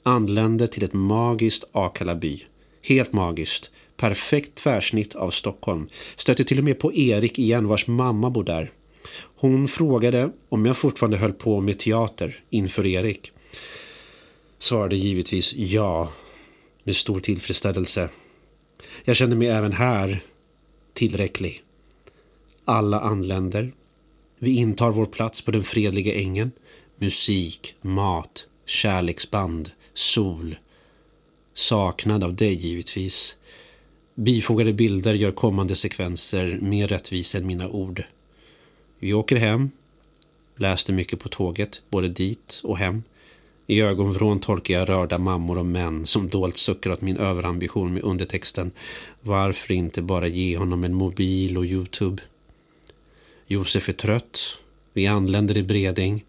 anländer 0.03 0.67
till 0.67 0.85
ett 0.85 0.93
magiskt 0.93 1.65
Akalaby. 1.73 2.45
Helt 2.83 3.13
magiskt. 3.13 3.71
Perfekt 3.97 4.55
tvärsnitt 4.55 5.15
av 5.15 5.31
Stockholm. 5.31 5.89
Stötte 6.17 6.45
till 6.45 6.59
och 6.59 6.65
med 6.65 6.79
på 6.79 6.95
Erik 6.95 7.39
igen 7.39 7.69
vars 7.69 7.87
mamma 7.87 8.31
bor 8.31 8.45
där. 8.45 8.71
Hon 9.37 9.69
frågade 9.69 10.31
om 10.49 10.67
jag 10.67 10.77
fortfarande 10.77 11.17
höll 11.17 11.33
på 11.33 11.61
med 11.61 11.79
teater 11.79 12.37
inför 12.51 12.87
Erik. 12.87 13.33
Svarade 14.59 14.97
givetvis 14.97 15.55
ja. 15.55 16.13
Med 16.85 16.97
stor 16.97 17.21
tillfredsställelse. 17.21 18.09
Jag 19.05 19.17
kände 19.17 19.37
mig 19.37 19.49
även 19.49 19.73
här 19.73 20.21
tillräcklig. 20.93 21.63
Alla 22.65 23.01
anländer. 23.01 23.73
Vi 24.39 24.57
intar 24.57 24.91
vår 24.91 25.07
plats 25.07 25.43
på 25.43 25.51
den 25.51 25.63
fredliga 25.63 26.15
ängen. 26.15 26.51
Musik, 26.99 27.75
mat, 27.83 28.47
kärleksband, 28.67 29.71
sol. 29.95 30.59
Saknad 31.55 32.25
av 32.25 32.35
dig 32.35 32.55
givetvis. 32.55 33.37
Bifogade 34.15 34.73
bilder 34.73 35.15
gör 35.15 35.33
kommande 35.33 35.77
sekvenser 35.77 36.59
mer 36.63 36.89
rättvisa 36.89 37.39
än 37.39 37.47
mina 37.47 37.69
ord. 37.69 38.03
Vi 38.99 39.13
åker 39.13 39.37
hem. 39.37 39.71
Läste 40.57 40.93
mycket 40.93 41.21
på 41.21 41.29
tåget, 41.29 41.83
både 41.91 42.09
dit 42.09 42.61
och 42.65 42.79
hem. 42.79 43.03
I 43.67 43.81
ögonvrån 43.81 44.41
tolkar 44.41 44.75
jag 44.75 44.89
rörda 44.89 45.19
mammor 45.19 45.59
och 45.59 45.67
män 45.67 46.07
som 46.07 46.29
dolt 46.29 46.57
suckar 46.57 46.91
åt 46.91 47.01
min 47.01 47.17
överambition 47.17 47.95
med 47.95 48.03
undertexten 48.03 48.71
Varför 49.21 49.75
inte 49.75 50.03
bara 50.03 50.27
ge 50.27 50.57
honom 50.57 50.85
en 50.85 50.95
mobil 50.95 51.59
och 51.59 51.67
Youtube? 51.67 52.23
Josef 53.47 53.89
är 53.89 53.93
trött. 53.93 54.41
Vi 54.93 55.07
anländer 55.07 55.57
i 55.57 55.63
Bredäng. 55.63 56.25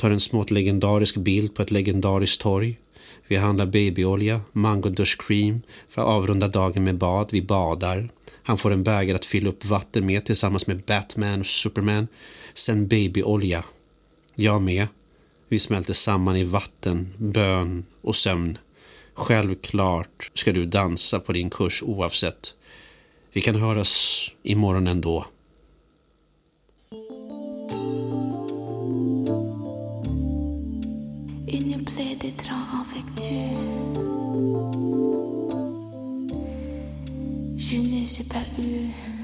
Tar 0.00 0.10
en 0.10 0.20
smått 0.20 0.50
legendarisk 0.50 1.16
bild 1.16 1.54
på 1.54 1.62
ett 1.62 1.70
legendariskt 1.70 2.40
torg. 2.40 2.78
Vi 3.26 3.36
handlar 3.36 3.66
babyolja, 3.66 4.40
mango 4.52 4.88
dusch 4.88 5.18
cream 5.26 5.60
för 5.88 6.02
att 6.02 6.08
avrunda 6.08 6.48
dagen 6.48 6.84
med 6.84 6.98
bad. 6.98 7.28
Vi 7.32 7.42
badar. 7.42 8.08
Han 8.42 8.58
får 8.58 8.70
en 8.70 8.82
bägare 8.82 9.16
att 9.16 9.24
fylla 9.24 9.48
upp 9.48 9.64
vatten 9.64 10.06
med 10.06 10.24
tillsammans 10.24 10.66
med 10.66 10.82
Batman 10.82 11.40
och 11.40 11.46
Superman. 11.46 12.08
Sen 12.54 12.88
babyolja. 12.88 13.64
Jag 14.34 14.62
med. 14.62 14.86
Vi 15.48 15.58
smälter 15.58 15.94
samman 15.94 16.36
i 16.36 16.44
vatten, 16.44 17.14
bön 17.18 17.84
och 18.02 18.16
sömn. 18.16 18.58
Självklart 19.14 20.30
ska 20.34 20.52
du 20.52 20.66
dansa 20.66 21.20
på 21.20 21.32
din 21.32 21.50
kurs 21.50 21.82
oavsett. 21.82 22.54
Vi 23.32 23.40
kan 23.40 23.54
höras 23.54 24.20
imorgon 24.42 24.86
ändå. 24.86 25.26
des 32.20 32.32
trains 32.32 32.82
affectueux. 32.82 33.56
Je 37.56 37.76
ne 37.76 38.06
sais 38.06 38.24
pas 38.24 38.42
eu. 38.62 39.19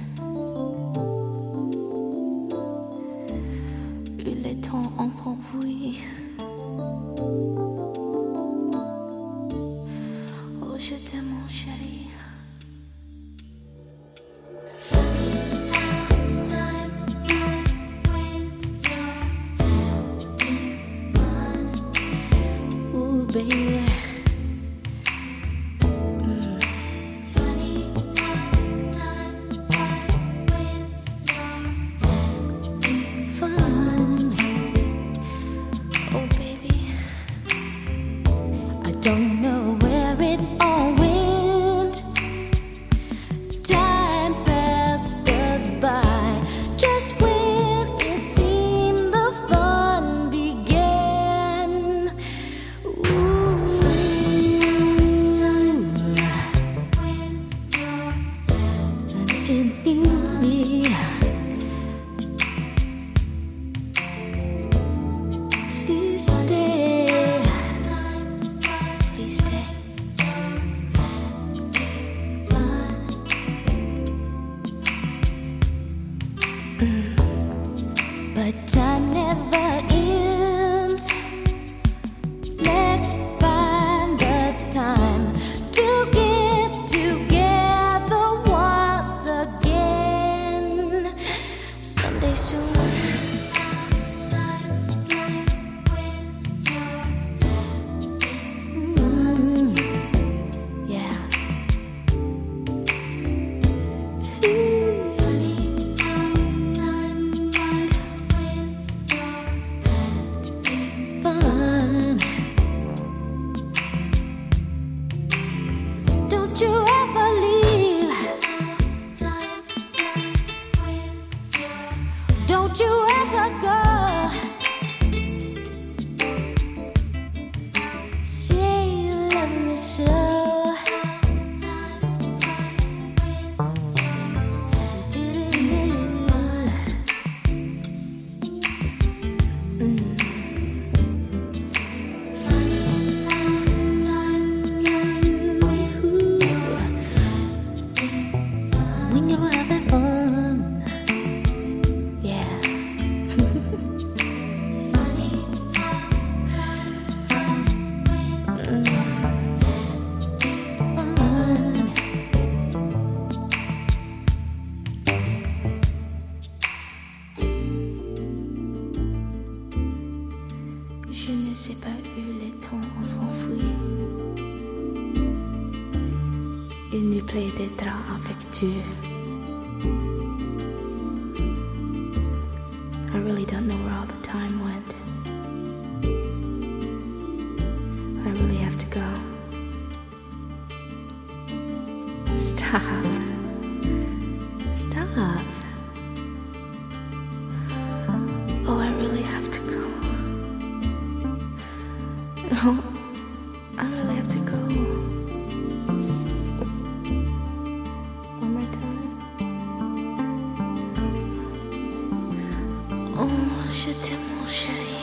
是。 214.56 214.95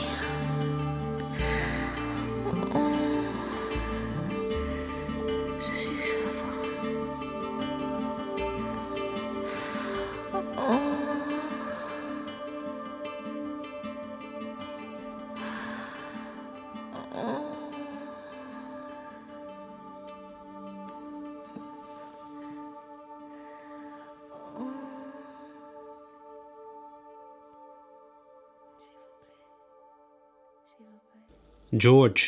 George, 31.80 32.22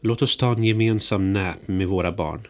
låt 0.00 0.22
oss 0.22 0.36
ta 0.36 0.52
en 0.52 0.64
gemensam 0.64 1.32
nap 1.32 1.68
med 1.68 1.88
våra 1.88 2.12
barn. 2.12 2.42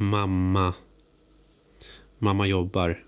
Mamma. 0.00 0.74
Mamma 2.18 2.46
jobbar. 2.46 3.04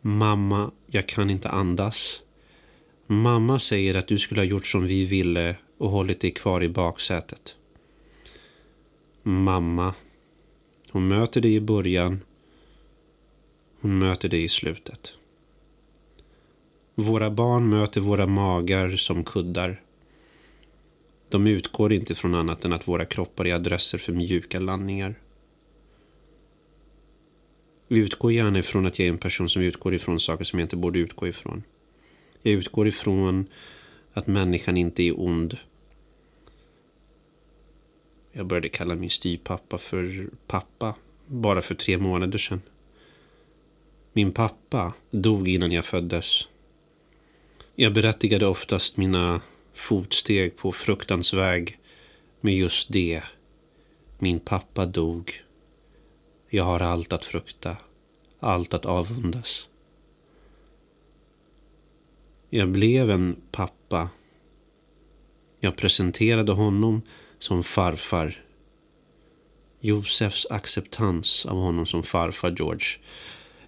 Mamma, 0.00 0.70
jag 0.86 1.08
kan 1.08 1.30
inte 1.30 1.48
andas. 1.48 2.22
Mamma 3.06 3.58
säger 3.58 3.94
att 3.94 4.08
du 4.08 4.18
skulle 4.18 4.40
ha 4.40 4.46
gjort 4.46 4.66
som 4.66 4.86
vi 4.86 5.04
ville 5.04 5.56
och 5.78 5.90
hållit 5.90 6.20
dig 6.20 6.30
kvar 6.30 6.62
i 6.62 6.68
baksätet. 6.68 7.56
Mamma. 9.22 9.94
Hon 10.92 11.08
möter 11.08 11.40
dig 11.40 11.54
i 11.54 11.60
början. 11.60 12.20
Hon 13.80 13.98
möter 13.98 14.28
dig 14.28 14.44
i 14.44 14.48
slutet. 14.48 15.16
Våra 16.98 17.30
barn 17.30 17.68
möter 17.68 18.00
våra 18.00 18.26
magar 18.26 18.88
som 18.88 19.24
kuddar. 19.24 19.82
De 21.28 21.46
utgår 21.46 21.92
inte 21.92 22.14
från 22.14 22.34
annat 22.34 22.64
än 22.64 22.72
att 22.72 22.88
våra 22.88 23.04
kroppar 23.04 23.46
är 23.46 23.54
adresser 23.54 23.98
för 23.98 24.12
mjuka 24.12 24.60
landningar. 24.60 25.14
Utgå 27.88 28.30
gärna 28.30 28.58
ifrån 28.58 28.86
att 28.86 28.98
jag 28.98 29.06
är 29.08 29.12
en 29.12 29.18
person 29.18 29.48
som 29.48 29.62
utgår 29.62 29.94
ifrån 29.94 30.20
saker 30.20 30.44
som 30.44 30.58
jag 30.58 30.64
inte 30.64 30.76
borde 30.76 30.98
utgå 30.98 31.28
ifrån. 31.28 31.62
Jag 32.42 32.54
utgår 32.54 32.86
ifrån 32.86 33.46
att 34.12 34.26
människan 34.26 34.76
inte 34.76 35.02
är 35.02 35.20
ond. 35.20 35.58
Jag 38.32 38.46
började 38.46 38.68
kalla 38.68 38.94
min 38.94 39.10
styvpappa 39.10 39.78
för 39.78 40.30
pappa 40.46 40.94
bara 41.26 41.62
för 41.62 41.74
tre 41.74 41.98
månader 41.98 42.38
sedan. 42.38 42.60
Min 44.12 44.32
pappa 44.32 44.94
dog 45.10 45.48
innan 45.48 45.72
jag 45.72 45.84
föddes. 45.84 46.48
Jag 47.78 47.92
berättigade 47.92 48.46
oftast 48.46 48.96
mina 48.96 49.40
fotsteg 49.72 50.56
på 50.56 50.72
fruktans 50.72 51.34
väg 51.34 51.78
med 52.40 52.54
just 52.54 52.92
det. 52.92 53.22
Min 54.18 54.40
pappa 54.40 54.86
dog. 54.86 55.42
Jag 56.50 56.64
har 56.64 56.80
allt 56.80 57.12
att 57.12 57.24
frukta, 57.24 57.76
allt 58.40 58.74
att 58.74 58.84
avundas. 58.84 59.68
Jag 62.50 62.68
blev 62.68 63.10
en 63.10 63.36
pappa. 63.52 64.08
Jag 65.60 65.76
presenterade 65.76 66.52
honom 66.52 67.02
som 67.38 67.64
farfar. 67.64 68.44
Josefs 69.80 70.46
acceptans 70.50 71.46
av 71.46 71.56
honom 71.56 71.86
som 71.86 72.02
farfar 72.02 72.54
George. 72.58 72.98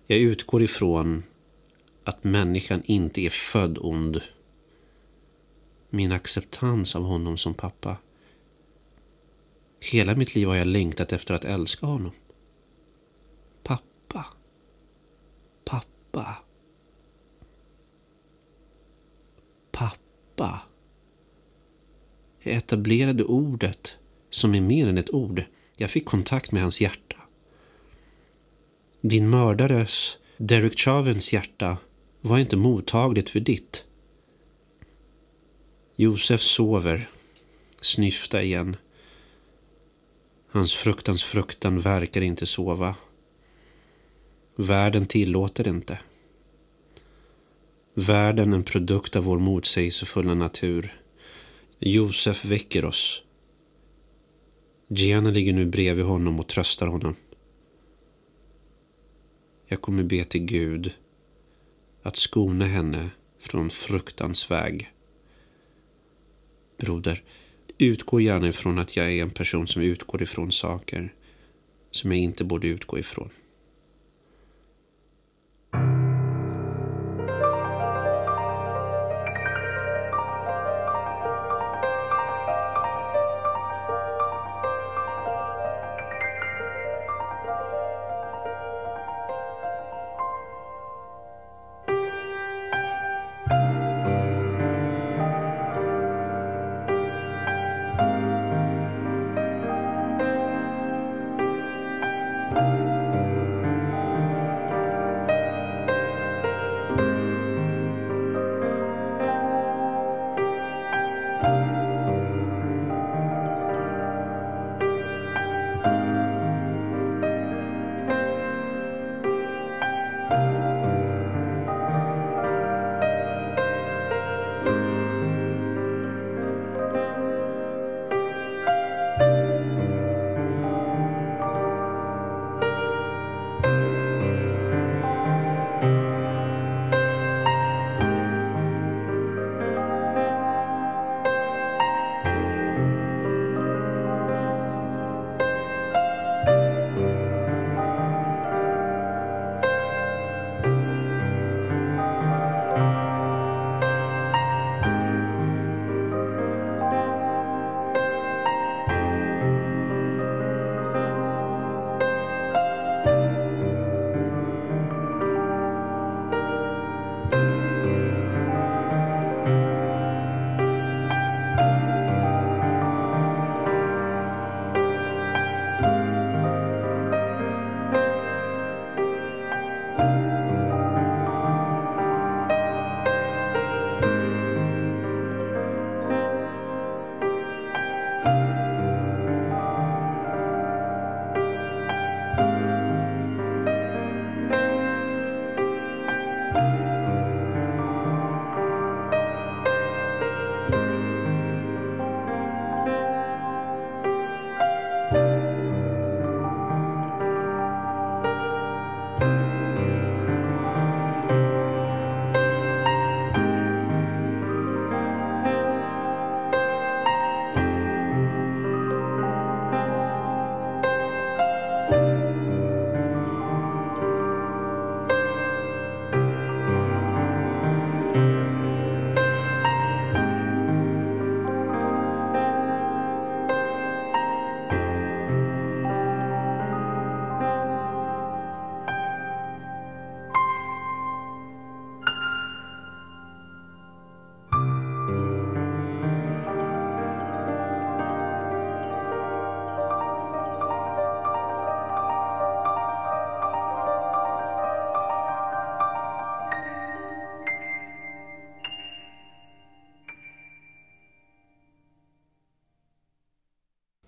Jag 0.06 0.18
utgår 0.18 0.62
ifrån 0.62 1.22
att 2.08 2.24
människan 2.24 2.82
inte 2.84 3.20
är 3.20 3.30
född 3.30 3.78
ond. 3.80 4.20
Min 5.90 6.12
acceptans 6.12 6.96
av 6.96 7.02
honom 7.02 7.36
som 7.36 7.54
pappa. 7.54 7.96
Hela 9.80 10.14
mitt 10.14 10.34
liv 10.34 10.48
har 10.48 10.56
jag 10.56 10.66
längtat 10.66 11.12
efter 11.12 11.34
att 11.34 11.44
älska 11.44 11.86
honom. 11.86 12.12
Pappa. 13.62 14.26
Pappa. 15.64 16.36
Pappa. 19.72 20.60
Jag 22.42 22.54
etablerade 22.54 23.24
ordet 23.24 23.98
som 24.30 24.54
är 24.54 24.60
mer 24.60 24.88
än 24.88 24.98
ett 24.98 25.14
ord. 25.14 25.42
Jag 25.76 25.90
fick 25.90 26.06
kontakt 26.06 26.52
med 26.52 26.62
hans 26.62 26.80
hjärta. 26.80 27.16
Din 29.00 29.30
mördares, 29.30 30.16
Derek 30.36 30.78
Chavens 30.78 31.32
hjärta 31.32 31.76
var 32.20 32.38
inte 32.38 32.56
mottagligt 32.56 33.28
för 33.28 33.40
ditt. 33.40 33.84
Josef 35.96 36.42
sover, 36.42 37.08
snyfta 37.80 38.42
igen. 38.42 38.76
Hans 40.50 40.74
fruktans 40.74 41.24
fruktan 41.24 41.78
verkar 41.78 42.20
inte 42.20 42.46
sova. 42.46 42.94
Världen 44.56 45.06
tillåter 45.06 45.68
inte. 45.68 45.98
Världen 47.94 48.52
en 48.52 48.62
produkt 48.62 49.16
av 49.16 49.24
vår 49.24 49.38
motsägelsefulla 49.38 50.34
natur. 50.34 50.92
Josef 51.78 52.44
väcker 52.44 52.84
oss. 52.84 53.22
Gianna 54.88 55.30
ligger 55.30 55.52
nu 55.52 55.66
bredvid 55.66 56.04
honom 56.04 56.40
och 56.40 56.46
tröstar 56.46 56.86
honom. 56.86 57.14
Jag 59.66 59.80
kommer 59.80 60.02
be 60.02 60.24
till 60.24 60.44
Gud 60.44 60.94
att 62.08 62.16
skona 62.16 62.64
henne 62.64 63.10
från 63.38 63.70
fruktans 63.70 64.50
väg. 64.50 64.92
Broder, 66.78 67.22
utgå 67.78 68.20
gärna 68.20 68.48
ifrån 68.48 68.78
att 68.78 68.96
jag 68.96 69.12
är 69.12 69.22
en 69.22 69.30
person 69.30 69.66
som 69.66 69.82
utgår 69.82 70.22
ifrån 70.22 70.52
saker 70.52 71.14
som 71.90 72.12
jag 72.12 72.20
inte 72.20 72.44
borde 72.44 72.68
utgå 72.68 72.98
ifrån. 72.98 73.30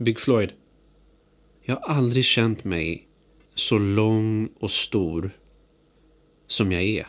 Big 0.02 0.18
Floyd. 0.18 0.52
Jag 1.62 1.76
har 1.76 1.94
aldrig 1.94 2.24
känt 2.24 2.64
mig 2.64 3.08
så 3.54 3.78
lång 3.78 4.48
och 4.60 4.70
stor 4.70 5.30
som 6.46 6.72
jag 6.72 6.82
är. 6.82 7.06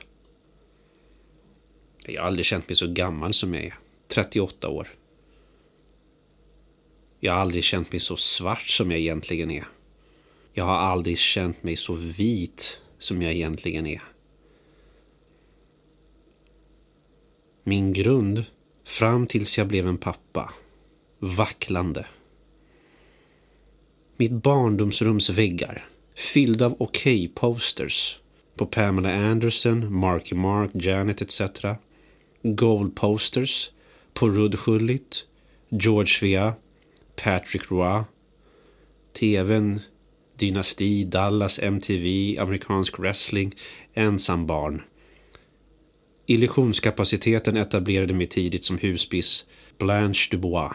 Jag 2.06 2.22
har 2.22 2.28
aldrig 2.28 2.46
känt 2.46 2.70
mig 2.70 2.76
så 2.76 2.88
gammal 2.88 3.34
som 3.34 3.54
jag 3.54 3.64
är. 3.64 3.74
38 4.08 4.70
år. 4.70 4.88
Jag 7.20 7.34
har 7.34 7.40
aldrig 7.40 7.64
känt 7.64 7.92
mig 7.92 8.00
så 8.00 8.18
svart 8.18 8.68
som 8.68 8.92
jag 8.92 9.00
egentligen 9.00 9.52
är. 9.52 9.66
Jag 10.54 10.66
har 10.66 10.78
aldrig 10.78 11.18
känt 11.18 11.64
mig 11.64 11.76
så 11.76 11.94
vit 11.94 12.80
som 12.98 13.22
jag 13.22 13.32
egentligen 13.32 13.88
är. 13.88 14.02
Min 17.64 17.94
grund, 17.94 18.46
fram 18.86 19.28
tills 19.28 19.58
jag 19.58 19.68
blev 19.68 19.88
en 19.88 19.98
pappa, 19.98 20.54
vacklande. 21.20 22.06
Mitt 24.22 24.32
barndomsrums 24.32 25.30
väggar, 25.30 25.86
fyllda 26.16 26.66
av 26.66 26.76
okej-posters 26.80 28.20
på 28.56 28.66
Pamela 28.66 29.14
Anderson, 29.14 30.00
Marky 30.00 30.36
Mark, 30.36 30.72
Janet 30.74 31.22
etc. 31.22 31.42
Gold-posters 32.44 33.72
på 34.14 34.30
Rudd 34.30 34.60
Schullit, 34.60 35.26
George 35.70 36.12
Vea, 36.22 36.54
Patrick 37.24 37.72
Roy, 37.72 38.04
TVn, 39.20 39.80
Dynasti, 40.36 41.04
Dallas, 41.04 41.60
MTV, 41.60 42.38
amerikansk 42.40 43.00
wrestling, 43.00 43.56
ensam 43.94 44.46
barn. 44.46 44.82
Illusionskapaciteten 46.26 47.58
etablerade 47.58 48.14
mig 48.14 48.28
tidigt 48.28 48.64
som 48.64 48.78
husbiss 48.78 49.46
Blanche 49.78 50.28
Dubois. 50.32 50.72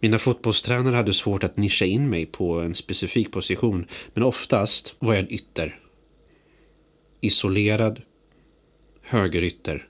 Mina 0.00 0.18
fotbollstränare 0.18 0.96
hade 0.96 1.12
svårt 1.12 1.44
att 1.44 1.56
nischa 1.56 1.84
in 1.84 2.10
mig 2.10 2.26
på 2.26 2.60
en 2.60 2.74
specifik 2.74 3.32
position 3.32 3.86
men 4.14 4.22
oftast 4.22 4.94
var 4.98 5.14
jag 5.14 5.22
en 5.22 5.32
ytter. 5.32 5.80
Isolerad, 7.20 8.02
högerytter 9.02 9.88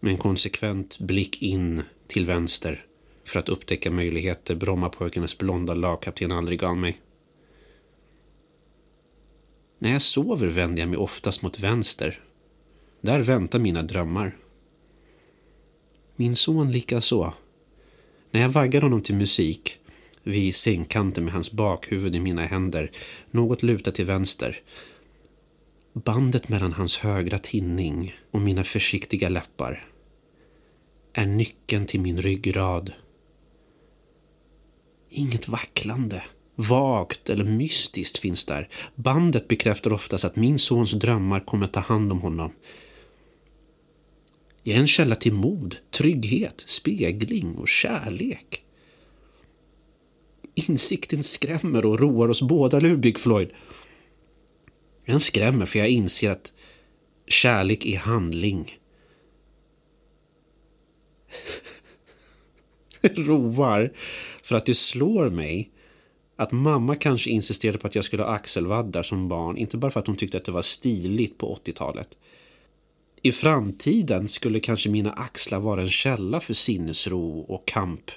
med 0.00 0.10
en 0.10 0.18
konsekvent 0.18 0.98
blick 0.98 1.42
in 1.42 1.82
till 2.06 2.26
vänster 2.26 2.84
för 3.24 3.38
att 3.38 3.48
upptäcka 3.48 3.90
möjligheter 3.90 4.54
Brommapojkarnas 4.54 5.38
blonda 5.38 5.74
lagkapten 5.74 6.32
aldrig 6.32 6.60
gav 6.60 6.76
mig. 6.76 6.96
När 9.78 9.92
jag 9.92 10.02
sover 10.02 10.46
vänder 10.46 10.82
jag 10.82 10.88
mig 10.88 10.98
oftast 10.98 11.42
mot 11.42 11.60
vänster. 11.60 12.20
Där 13.00 13.20
väntar 13.20 13.58
mina 13.58 13.82
drömmar. 13.82 14.36
Min 16.16 16.36
son 16.36 16.70
likaså. 16.70 17.32
När 18.34 18.40
jag 18.40 18.48
vaggar 18.48 18.80
honom 18.80 19.00
till 19.00 19.14
musik 19.14 19.78
vid 20.22 20.54
sängkanten 20.54 21.24
med 21.24 21.32
hans 21.32 21.52
bakhuvud 21.52 22.16
i 22.16 22.20
mina 22.20 22.42
händer, 22.42 22.90
något 23.30 23.62
lutat 23.62 23.94
till 23.94 24.04
vänster. 24.04 24.56
Bandet 25.92 26.48
mellan 26.48 26.72
hans 26.72 26.98
högra 26.98 27.38
tinning 27.38 28.14
och 28.30 28.40
mina 28.40 28.64
försiktiga 28.64 29.28
läppar 29.28 29.84
är 31.12 31.26
nyckeln 31.26 31.86
till 31.86 32.00
min 32.00 32.22
ryggrad. 32.22 32.92
Inget 35.10 35.48
vacklande, 35.48 36.22
vagt 36.54 37.30
eller 37.30 37.44
mystiskt 37.44 38.18
finns 38.18 38.44
där. 38.44 38.68
Bandet 38.94 39.48
bekräftar 39.48 39.92
oftast 39.92 40.24
att 40.24 40.36
min 40.36 40.58
sons 40.58 40.92
drömmar 40.92 41.40
kommer 41.40 41.66
ta 41.66 41.80
hand 41.80 42.12
om 42.12 42.20
honom. 42.20 42.52
Jag 44.66 44.76
är 44.76 44.80
en 44.80 44.86
källa 44.86 45.14
till 45.14 45.32
mod, 45.32 45.76
trygghet, 45.90 46.62
spegling 46.66 47.54
och 47.54 47.68
kärlek. 47.68 48.62
Insikten 50.54 51.22
skrämmer 51.22 51.86
och 51.86 52.00
roar 52.00 52.28
oss 52.28 52.42
båda, 52.42 52.76
eller 52.76 52.88
hur 52.88 52.96
Big 52.96 53.18
Floyd? 53.18 53.50
Den 55.06 55.20
skrämmer 55.20 55.66
för 55.66 55.78
jag 55.78 55.88
inser 55.88 56.30
att 56.30 56.52
kärlek 57.26 57.86
är 57.86 57.98
handling. 57.98 58.78
roar 63.16 63.92
för 64.42 64.56
att 64.56 64.66
det 64.66 64.74
slår 64.74 65.30
mig 65.30 65.70
att 66.36 66.52
mamma 66.52 66.96
kanske 66.96 67.30
insisterade 67.30 67.78
på 67.78 67.86
att 67.86 67.94
jag 67.94 68.04
skulle 68.04 68.22
ha 68.22 68.34
axelvaddar 68.34 69.02
som 69.02 69.28
barn, 69.28 69.56
inte 69.56 69.76
bara 69.76 69.90
för 69.90 70.00
att 70.00 70.06
hon 70.06 70.16
tyckte 70.16 70.36
att 70.36 70.44
det 70.44 70.52
var 70.52 70.62
stiligt 70.62 71.38
på 71.38 71.58
80-talet. 71.64 72.18
I 73.26 73.32
framtiden 73.32 74.28
skulle 74.28 74.60
kanske 74.60 74.88
mina 74.88 75.12
axlar 75.12 75.60
vara 75.60 75.82
en 75.82 75.90
källa 75.90 76.40
för 76.40 76.54
sinnesro 76.54 77.38
och 77.40 77.66
kamp. 77.66 78.10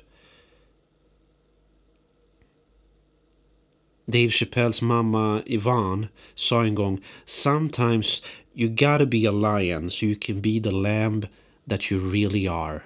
Dave 4.05 4.29
Chappelles 4.29 4.81
mamma 4.81 5.41
Yvonne 5.45 6.07
sa 6.35 6.63
en 6.63 6.75
gång 6.75 7.01
Sometimes 7.25 8.23
you 8.53 8.69
gotta 8.69 9.05
be 9.05 9.27
a 9.27 9.31
lion 9.31 9.89
so 9.89 10.05
you 10.05 10.15
can 10.21 10.41
be 10.41 10.59
the 10.59 10.71
lamb 10.71 11.25
that 11.69 11.91
you 11.91 12.11
really 12.11 12.47
are. 12.47 12.81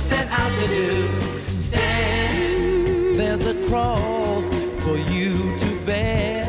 Set 0.00 0.26
out 0.30 0.50
to 0.58 0.66
do. 0.68 1.08
Stand, 1.46 3.14
there's 3.14 3.46
a 3.46 3.54
cross 3.68 4.48
for 4.82 4.96
you 4.96 5.34
to 5.34 5.80
bear. 5.84 6.44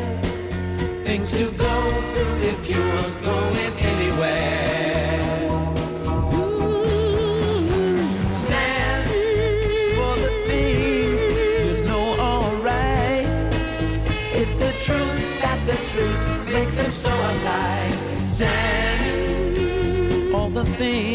Things 1.04 1.30
to 1.32 1.50
go 1.52 1.90
through 2.14 2.36
if 2.52 2.66
you're 2.70 3.10
going 3.20 3.74
anywhere. 3.92 5.20
Stand 8.42 9.04
for 9.96 10.14
the 10.16 10.32
things 10.46 11.20
you 11.66 11.84
know 11.84 12.14
are 12.18 12.54
right. 12.64 13.26
It's 14.32 14.56
the 14.56 14.72
truth 14.82 15.40
that 15.42 15.58
the 15.66 15.76
truth 15.92 16.46
makes 16.50 16.74
them 16.76 16.90
so 16.90 17.10
alive. 17.10 17.94
Stand. 18.18 19.04
All 20.34 20.48
the 20.48 20.64
things 20.64 21.11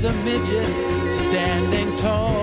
There's 0.00 0.14
a 0.14 0.22
midget 0.22 0.68
standing 1.26 1.96
tall, 1.96 2.37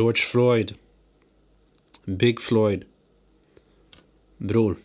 George 0.00 0.22
Floyd. 0.22 0.74
Big 2.04 2.40
Floyd. 2.40 2.84
Bror. 4.36 4.76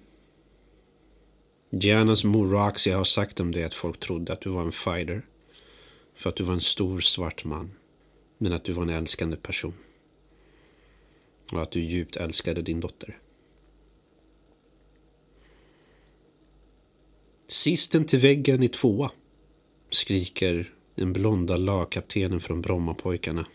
Giannas 1.70 2.24
mor 2.24 2.48
Roxy 2.48 2.92
har 2.92 3.04
sagt 3.04 3.40
om 3.40 3.52
dig 3.52 3.64
att 3.64 3.74
folk 3.74 4.00
trodde 4.00 4.34
att 4.34 4.42
du 4.42 4.50
var 4.50 4.62
en 4.62 4.72
fighter. 4.72 5.26
För 6.16 6.30
att 6.30 6.36
du 6.36 6.44
var 6.44 6.54
en 6.54 6.62
stor 6.62 7.00
svart 7.00 7.46
man. 7.46 7.72
Men 8.38 8.54
att 8.54 8.64
du 8.64 8.74
var 8.74 8.84
en 8.84 8.90
älskande 8.90 9.38
person. 9.38 9.74
Och 11.52 11.62
att 11.62 11.72
du 11.72 11.80
djupt 11.80 12.16
älskade 12.16 12.62
din 12.62 12.80
dotter. 12.80 13.20
Sisten 17.48 18.06
till 18.06 18.20
väggen 18.20 18.64
i 18.64 18.68
tvåa. 18.68 19.12
Skriker 19.90 20.74
den 20.96 21.14
blonda 21.14 21.58
lagkaptenen 21.58 22.40
från 22.40 22.62
Brommapojkarna. 22.62 23.46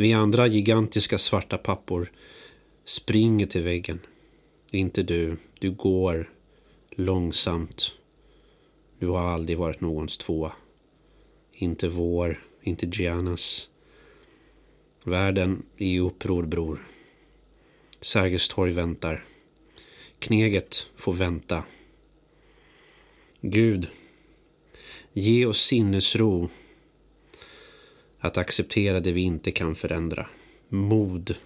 Vi 0.00 0.12
andra 0.12 0.46
gigantiska 0.46 1.18
svarta 1.18 1.58
pappor 1.58 2.12
springer 2.84 3.46
till 3.46 3.62
väggen. 3.62 4.00
Inte 4.72 5.02
du. 5.02 5.36
Du 5.58 5.70
går 5.70 6.30
långsamt. 6.90 7.94
Du 8.98 9.06
har 9.06 9.20
aldrig 9.20 9.58
varit 9.58 9.80
någons 9.80 10.18
tvåa. 10.18 10.52
Inte 11.52 11.88
vår, 11.88 12.42
inte 12.62 12.86
Giannas. 12.86 13.70
Världen 15.04 15.62
är 15.76 15.86
i 15.86 15.98
uppror, 15.98 16.42
bror. 16.42 16.86
Sergels 18.00 18.48
torg 18.48 18.72
väntar. 18.72 19.24
Kneget 20.18 20.90
får 20.96 21.12
vänta. 21.12 21.64
Gud, 23.40 23.88
ge 25.12 25.46
oss 25.46 25.60
sinnesro 25.60 26.48
att 28.20 28.36
acceptera 28.36 29.00
det 29.00 29.12
vi 29.12 29.20
inte 29.20 29.50
kan 29.50 29.74
förändra. 29.74 30.26
Mod 30.68 31.36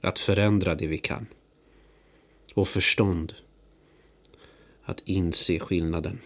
att 0.00 0.18
förändra 0.18 0.74
det 0.74 0.86
vi 0.86 0.98
kan. 0.98 1.26
Och 2.54 2.68
förstånd 2.68 3.34
att 4.84 5.02
inse 5.04 5.58
skillnaden. 5.58 6.18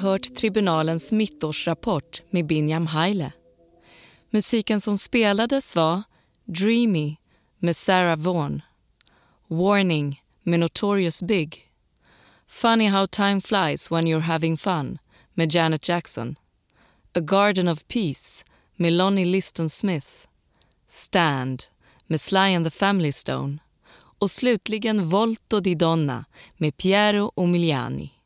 Hört 0.00 0.34
Tribunalens 0.34 1.12
mittårsrapport 1.12 2.22
med 2.30 2.46
Binyam 2.46 2.86
Haile. 2.86 3.32
Musiken 4.30 4.80
som 4.80 4.98
spelades 4.98 5.76
var 5.76 6.02
Dreamy 6.44 7.16
med 7.58 7.76
Sarah 7.76 8.18
Vaughan, 8.18 8.62
Warning 9.48 10.22
med 10.42 10.60
Notorious 10.60 11.22
Big, 11.22 11.66
Funny 12.46 12.88
how 12.88 13.06
time 13.06 13.40
flies 13.40 13.90
when 13.90 14.06
you're 14.06 14.20
having 14.20 14.56
fun 14.56 14.98
med 15.34 15.54
Janet 15.54 15.88
Jackson, 15.88 16.36
A 17.14 17.20
Garden 17.20 17.68
of 17.68 17.84
Peace 17.88 18.44
med 18.76 18.92
Lonnie 18.92 19.24
Liston 19.24 19.70
Smith, 19.70 20.08
Stand 20.88 21.62
med 22.06 22.20
Sly 22.20 22.54
and 22.54 22.66
the 22.66 22.70
Family 22.70 23.12
Stone. 23.12 23.58
Och 24.18 24.30
slutligen 24.30 25.08
Volto 25.08 25.60
di 25.60 25.74
Donna 25.74 26.24
med 26.56 26.76
Piero 26.76 27.32
Umiliani. 27.36 28.19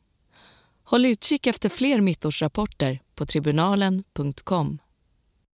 Håll 0.87 1.05
utkik 1.05 1.47
efter 1.47 1.69
fler 1.69 2.01
mittårsrapporter 2.01 2.99
på 3.15 3.25
tribunalen.com. 3.25 4.79